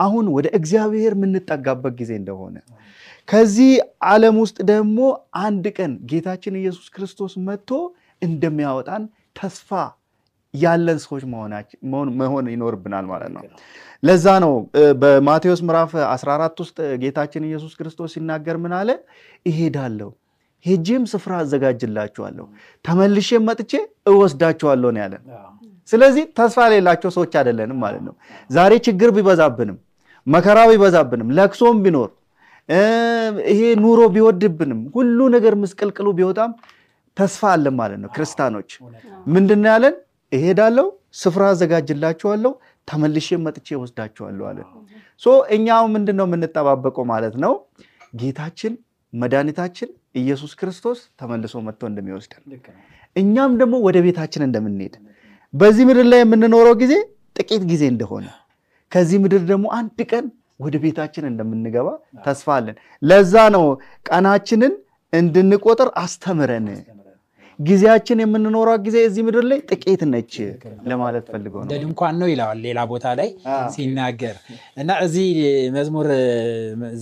አሁን 0.00 0.26
ወደ 0.34 0.46
እግዚአብሔር 0.58 1.12
የምንጠጋበት 1.16 1.94
ጊዜ 1.98 2.12
እንደሆነ 2.20 2.56
ከዚህ 3.28 3.72
ዓለም 4.08 4.36
ውስጥ 4.42 4.58
ደግሞ 4.70 4.98
አንድ 5.42 5.64
ቀን 5.76 5.92
ጌታችን 6.10 6.54
ኢየሱስ 6.60 6.86
ክርስቶስ 6.94 7.34
መጥቶ 7.46 7.70
እንደሚያወጣን 8.22 9.02
ተስፋ 9.36 9.70
ያለን 10.54 10.98
ሰዎች 11.02 11.22
መሆን- 12.16 12.50
ይኖርብናል 12.52 13.04
ማለት 13.10 13.30
ነው። 13.36 13.44
ለዛ 14.02 14.26
ነው 14.44 14.52
በማቴዎስ 15.02 15.60
ምዕራፍ 15.66 15.92
14 16.08 16.58
ውስጥ 16.64 16.78
ጌታችን 17.02 17.46
ኢየሱስ 17.48 17.72
ክርስቶስ 17.78 18.10
ሲናገር 18.14 18.56
ምን 18.64 18.74
አለ? 18.78 18.90
እሄዳለሁ 19.46 20.10
ሄጄም 20.64 21.04
ስፍራ 21.12 21.32
አዘጋጅላችኋለሁ 21.42 22.44
ተመልሼም 22.84 23.44
መጥቼ 23.48 23.72
እወስዳችኋለሁ 24.10 24.90
ነው 24.94 25.00
ያለን። 25.04 25.22
ስለዚህ 25.92 26.24
ተስፋ 26.38 26.58
የሌላቸው 26.68 27.10
ሰዎች 27.16 27.32
አይደለንም 27.40 27.78
ማለት 27.84 28.02
ነው። 28.08 28.14
ዛሬ 28.50 28.72
ችግር 28.86 29.10
ቢበዛብንም፣ 29.16 29.78
መከራ 30.26 30.58
ቢበዛብንም፣ 30.70 31.30
ለቅሶም 31.38 31.78
ቢኖር 31.84 32.10
ይሄ 33.50 33.60
ኑሮ 33.82 34.00
ቢወድብንም፣ 34.14 34.80
ሁሉ 34.96 35.18
ነገር 35.34 35.54
ምስቅልቅሉ 35.62 36.08
ቢወጣም 36.18 36.50
ተስፋ 37.16 37.42
አለን 37.54 37.74
ማለት 37.80 37.98
ነው። 38.02 38.10
ክርስቲያኖች 38.14 38.70
ምንድን 39.26 39.64
ያለን? 39.70 39.94
እሄዳለሁ፣ 40.32 40.86
ስፍራ 41.22 41.42
አዘጋጅላችኋለሁ፣ 41.52 42.52
ተመልሼ 42.88 43.28
መጥቼ 43.44 43.68
ወስዳችኋለሁ 43.82 44.44
አለን። 44.50 44.68
እኛው 45.56 45.84
ምንድን 45.94 46.16
ነው 46.20 46.26
የምንጠባበቀው 46.28 47.04
ማለት 47.12 47.34
ነው 47.44 47.52
ጌታችን 48.20 48.72
መድኃኒታችን 49.12 49.88
ኢየሱስ 50.20 50.52
ክርስቶስ 50.60 50.98
ተመልሶ 51.20 51.54
መጥቶ 51.66 51.82
እንደሚወስደን 51.90 52.42
እኛም 53.16 53.52
ደግሞ 53.60 53.74
ወደ 53.86 53.98
ቤታችን 54.06 54.42
እንደምንሄድ 54.46 54.94
በዚህ 55.54 55.84
ምድር 55.88 56.06
ላይ 56.12 56.20
የምንኖረው 56.22 56.74
ጊዜ 56.82 56.94
ጥቂት 57.36 57.62
ጊዜ 57.70 57.82
እንደሆነ 57.92 58.26
ከዚህ 58.92 59.18
ምድር 59.22 59.42
ደግሞ 59.50 59.66
አንድ 59.78 59.98
ቀን 60.10 60.24
ወደ 60.60 60.76
ቤታችን 60.82 61.24
እንደምንገባ 61.30 61.88
ተስፋ 62.24 62.48
አለን። 62.56 62.76
ለዛ 63.02 63.34
ነው 63.54 63.64
ቀናችንን 64.08 64.72
እንድንቆጥር 65.12 65.88
አስተምረን 66.02 66.66
ጊዜያችን 67.58 68.20
የምንኖረው 68.22 68.76
ጊዜ 68.84 68.96
እዚህ 69.08 69.22
ምድር 69.26 69.44
ላይ 69.50 69.58
ጥቂት 69.68 70.02
ነች 70.12 70.34
ለማለት 70.90 71.24
ፈልገው 71.32 71.60
እንደ 71.62 71.72
ነው። 71.74 71.80
ድንኳን 71.82 72.14
ነው 72.20 72.28
ይለዋል 72.30 72.58
ሌላ 72.66 72.80
ቦታ 72.92 73.06
ላይ 73.20 73.28
ሲናገር 73.74 74.36
እና 74.76 74.90
እዚህ 75.04 75.28
መዝሙር 75.76 76.08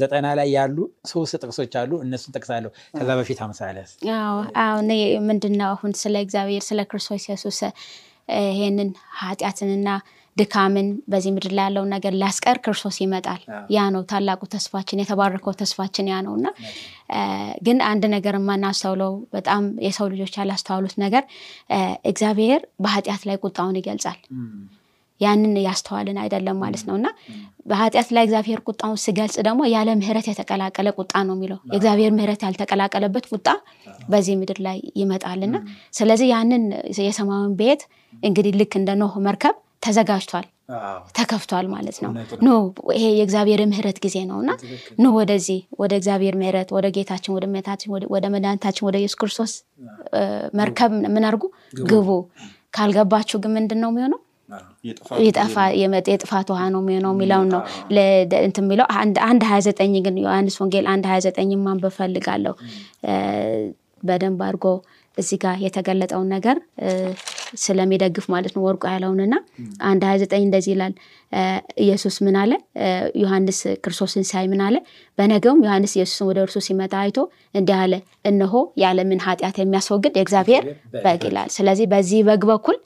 ዘጠና 0.01 0.27
ላይ 0.41 0.49
ያሉ 0.57 0.77
ሶስት 1.13 1.37
ጥቅሶች 1.43 1.75
አሉ። 1.83 1.93
እነሱን 2.07 2.35
ጠቅሳለሁ። 2.37 2.71
ከዛ 2.99 3.11
በፊት 3.21 3.41
አምሳለስ 3.47 3.93
አዎ 4.19 4.35
አዎ 4.65 4.77
እኔ 4.85 4.93
ምንድን 5.29 5.57
ነው 5.61 5.71
አሁን 5.71 5.95
ስለ 6.03 6.17
እግዚአብሔር 6.27 6.65
ስለ 6.69 6.83
ክርስቶስ 6.91 7.25
ኢየሱስ 7.29 7.61
ይሄንን 8.49 8.91
ኃጢአትንና 9.21 9.89
ድካምን 10.37 10.89
በዚህ 11.11 11.31
ምድር 11.35 11.53
ላይ 11.57 11.65
ያለውን 11.67 11.91
ነገር 11.95 12.13
ሊያስቀር 12.13 12.59
ክርስቶስ 12.65 12.97
ይመጣል። 13.03 13.41
ያ 13.75 13.87
ነው 13.95 14.03
ታላቁ 14.11 14.43
ተስፋችን፣ 14.53 15.01
የተባረከው 15.03 15.55
ተስፋችን 15.61 16.11
ያ 16.13 16.19
ነው 16.27 16.35
እና 16.39 16.49
ግን 17.63 17.79
አንድ 17.89 18.05
ነገር 18.15 18.37
የማናስተውለው 18.39 19.13
በጣም 19.33 19.65
የሰው 19.87 20.09
ልጆች 20.13 20.37
ያላስተዋሉት 20.41 20.95
ነገር 21.05 21.25
እግዚአብሔር 22.11 22.63
በኃጢአት 22.85 23.25
ላይ 23.31 23.39
ቁጣውን 23.45 23.79
ይገልጻል። 23.81 24.19
ያንን 25.21 25.55
ያስተዋልን 25.65 26.19
አይደለም 26.23 26.59
ማለት 26.63 26.83
ነው። 26.89 26.95
እና 26.99 27.09
በኃጢአት 27.67 28.09
ላይ 28.17 28.25
እግዚአብሔር 28.27 28.61
ቁጣውን 28.67 28.99
ሲገልጽ 29.03 29.37
ደግሞ 29.47 29.63
ያለ 29.73 29.89
ምሕረት 29.99 30.29
የተቀላቀለ 30.31 30.89
ቁጣ 30.99 31.13
ነው 31.29 31.35
የሚለው። 31.37 31.59
የእግዚአብሔር 31.71 32.13
ምሕረት 32.17 32.43
ያልተቀላቀለበት 32.47 33.27
ቁጣ 33.33 33.49
በዚህ 34.09 34.37
ምድር 34.41 34.61
ላይ 34.67 34.79
ይመጣልና 35.01 35.57
ስለዚህ 35.95 36.29
ያንን 36.33 36.65
የሰማዩን 37.03 37.53
ቤት 37.61 37.83
እንግዲህ 38.23 38.55
ልክ 38.61 38.75
እንደ 38.81 38.91
ኖህ 39.03 39.17
መርከብ 39.27 39.57
ተዘጋጅቷል 39.83 40.47
ተከፍቷል 41.17 41.67
ማለት 41.73 41.97
ነው። 42.05 42.11
now 42.43 42.51
ይሄ 42.97 43.05
የእግዚአብሔር 43.13 43.61
ምሕረት 43.71 43.99
ጊዜ 44.05 44.17
ነው። 44.29 44.39
እና 44.43 44.51
now 45.01 45.13
ወደዚህ 45.17 45.61
ወደ 45.81 45.93
እግዚአብሔር 46.01 46.35
ምሕረት 46.41 46.69
ወደ 46.77 46.87
ጌታችን 46.97 47.33
ወደ 47.37 47.47
መድኃኒታችን 47.49 47.91
ወደ 48.15 48.25
መድኃኒታችን 48.35 48.87
ወደ 48.89 48.97
ኢየሱስ 49.01 49.19
ክርስቶስ 49.21 49.53
መርከብ 50.61 50.93
ምን 51.15 51.25
አድርጉ? 51.29 51.45
ግቡ። 51.91 52.09
ካልገባችሁ 52.77 53.37
ግን 53.45 53.53
ምንድን 53.57 53.81
ነው 53.83 53.91
የሚሆነው? 53.93 54.21
የጥፋት 56.09 56.49
ውሃ 56.51 56.63
ነው 56.73 56.81
የሚሆነው 56.83 57.13
የሚለውን 57.15 57.49
ነው። 57.55 57.63
እንትን 58.43 58.65
የሚለው 58.65 58.87
አንድ- 58.99 59.49
ሀያ 59.49 59.61
ዘጠኝ 59.67 59.95
ግን 60.07 60.17
ዮሐንስ 60.25 60.57
ወንጌል 60.63 60.87
አንድ 60.93 61.07
ሀያ 61.11 61.21
ዘጠኝ 61.27 61.53
ማንበብ 61.65 61.95
ፈልጋለሁ። 61.99 62.55
በደንብ 64.03 64.41
አድርጎ 64.45 64.67
እዚህ 65.17 65.39
ጋር 65.43 65.57
የተገለጠውን 65.63 66.29
ነገር 66.35 66.57
ስለሚደግፍ 67.57 68.25
ማለት 68.33 68.53
ነው 68.57 68.63
ወርቁ 68.67 68.83
ያለውንና 68.93 69.35
አንድ 69.85 70.03
ሀያ 70.07 70.17
ዘጠኝ 70.23 70.43
እንደዚህ 70.47 70.71
ይላል። 70.75 70.93
ኢየሱስ 71.85 72.17
ምን 72.25 72.37
አለ? 72.43 72.53
ዮሐንስ 73.23 73.59
ክርስቶስን 73.83 74.25
ሲያይ 74.29 74.47
ምን 74.53 74.61
አለ? 74.67 74.77
በነገውም 75.19 75.61
ዮሐንስ 75.67 75.93
ኢየሱስን 75.97 76.27
ወደ 76.31 76.39
እርሱ 76.47 76.57
ሲመጣ 76.67 76.95
አይቶ 77.03 77.19
እንዲህ 77.55 77.77
አለ 77.81 77.95
እነሆ 78.25 78.53
የዓለምን 78.83 79.21
ኃጢአት 79.27 79.59
የሚያስወግድ 79.63 80.15
የእግዚአብሔር 80.19 80.65
በግ 80.99 81.25
ይላል። 81.29 81.51
ስለዚህ 81.57 81.89
በዚህ 81.93 82.23
በግ 82.29 82.45
በኩል 82.51 82.79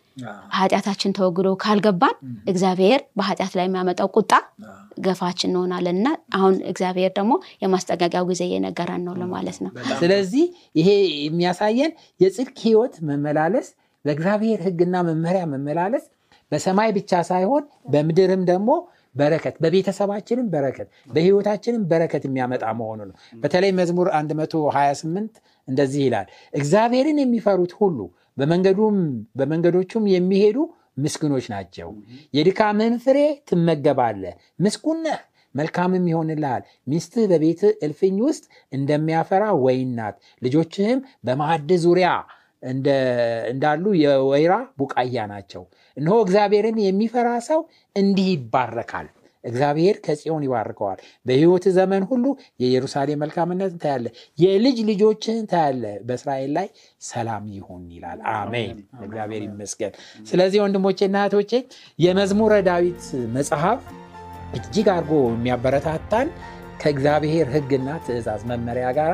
ኃጢአታችን 0.57 1.15
ተወግዶ 1.17 1.49
ካልገባን 1.63 2.17
እግዚአብሔር 2.49 3.01
በኃጢአት 3.19 3.53
ላይ 3.59 3.67
የሚያመጣው 3.67 4.09
ቁጣ 4.17 4.33
ገፋችን 5.05 5.51
እንሆናለን 5.53 5.97
እና 5.97 6.09
አሁን 6.37 6.55
እግዚአብሔር 6.71 7.13
ደግሞ 7.17 7.33
የማስጠንቀቂያው 7.63 8.27
ጊዜ 8.31 8.43
እየነገረን 8.49 9.05
ነው 9.07 9.15
ለማለት 9.23 9.59
ነው። 9.65 9.71
ስለዚህ 10.01 10.45
ይሄ 10.75 10.89
የሚያሳየን 11.27 11.93
የጽድቅ 12.21 12.57
ህይወት 12.67 12.97
መመላለስ 13.09 13.69
በእግዚአብሔር 14.05 14.61
ህግና 14.67 14.97
መመሪያ 15.09 15.45
መመላለስ 15.53 16.05
በሰማይ 16.53 16.91
ብቻ 16.97 17.23
ሳይሆን 17.29 17.63
በምድርም 17.93 18.43
ደግሞ 18.51 18.71
በረከት 19.15 19.55
በቤተሰባችንም 19.63 20.47
በረከት 20.53 20.87
በህይወታችንም 21.11 21.83
በረከት 21.91 22.23
የሚያመጣ 22.27 22.65
መሆኑ 22.79 23.01
ነው። 23.09 23.15
በተለይ 23.43 23.73
መዝሙር 23.79 24.09
128 24.15 25.37
እንደዚህ 25.69 26.03
ይላል፣ 26.07 26.27
እግዚአብሔርን 26.55 27.19
የሚፈሩት 27.23 27.73
ሁሉ 27.81 27.99
በመንገዱም 28.37 28.97
በመንገዶቹም 29.39 30.05
የሚሄዱ 30.13 30.59
ምስጉኖች 30.99 31.47
ናቸው። 31.53 31.89
የድካምህን 32.35 32.97
ፍሬ 33.05 33.19
ትመገባለህ፣ 33.49 34.35
ምስጉን 34.65 35.01
ነህ፣ 35.07 35.21
መልካምም 35.55 36.07
ይሆንልሃል። 36.11 36.63
ሚስትህ 36.87 37.25
በቤትህ 37.33 37.73
እልፍኝ 37.87 38.17
ውስጥ 38.27 38.45
እንደሚያፈራ 38.73 39.45
ወይን 39.65 39.91
ናት፣ 39.99 40.17
ልጆችህም 40.43 41.01
በማዕድ 41.25 41.71
ዙሪያ 41.85 42.09
እንዳሉ 43.53 43.85
የወይራ 44.03 44.53
ቡቃያ 44.79 45.27
ናቸው። 45.33 45.63
እነሆ 45.97 46.15
እግዚአብሔርን 46.25 46.79
የሚፈራ 46.85 47.29
ሰው 47.49 47.61
እንዲህ 47.97 48.29
ይባረካል። 48.35 49.09
እግዚአብሔር 49.45 49.97
ከጽዮን 50.05 50.45
ይባርከዋል። 50.47 50.99
በሕይወት 51.27 51.67
ዘመን 51.77 52.05
ሁሉ 52.11 52.25
የኢየሩሳሌም 52.61 53.21
መልካምነትን 53.25 53.81
ታያለ፣ 53.85 54.07
የልጅ 54.39 54.79
ልጆችህን 54.91 55.45
ታያለ። 55.53 55.85
በእስራኤል 56.07 56.53
ላይ 56.59 56.69
ሰላም 57.03 57.45
ይሁን 57.55 57.85
ይላል። 57.95 58.21
አሜን፣ 58.35 58.77
እግዚአብሔር 59.03 59.45
ይመስገን። 59.47 59.93
ስለዚህ 60.27 60.61
ወንድሞቼና 60.65 61.17
እህቶቼ 61.25 61.53
የመዝሙረ 61.99 62.55
ዳዊት 62.69 63.05
መጽሐፍ 63.35 63.81
እጅግ 64.55 64.89
አድርጎ 64.93 65.13
የሚያበረታታን 65.31 66.29
ከእግዚአብሔር 66.83 67.47
ሕግና 67.55 67.89
ትእዛዝ 68.07 68.43
መመሪያ 68.51 68.87
ጋር 68.99 69.13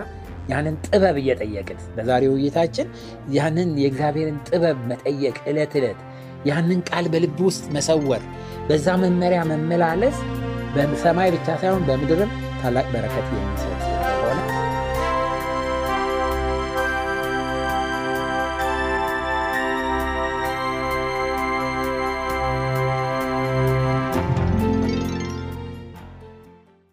ያንን 0.51 0.77
ጥበብ 0.87 1.17
እየጠየቅን 1.21 1.81
በዛሬው 1.97 2.33
ውይይታችን 2.35 2.87
ያንን 3.35 3.71
የእግዚአብሔርን 3.81 4.39
ጥበብ 4.49 4.79
መጠየቅ 4.91 5.37
ዕለት 5.47 5.75
ዕለት 5.81 5.99
ያንን 6.45 6.81
ቃል 6.91 7.07
በልብ 7.15 7.39
ውስጥ 7.49 7.65
መሰወር 7.77 8.23
በዛ 8.69 8.97
መመሪያ 9.05 9.41
መመላለስ 9.51 10.19
በሰማይ 10.75 11.31
ብቻ 11.37 11.49
ሳይሆን 11.63 11.87
በምድርም 11.89 12.33
ታላቅ 12.63 12.87
በረከት 12.95 13.27
የሚሰጥ 13.35 13.90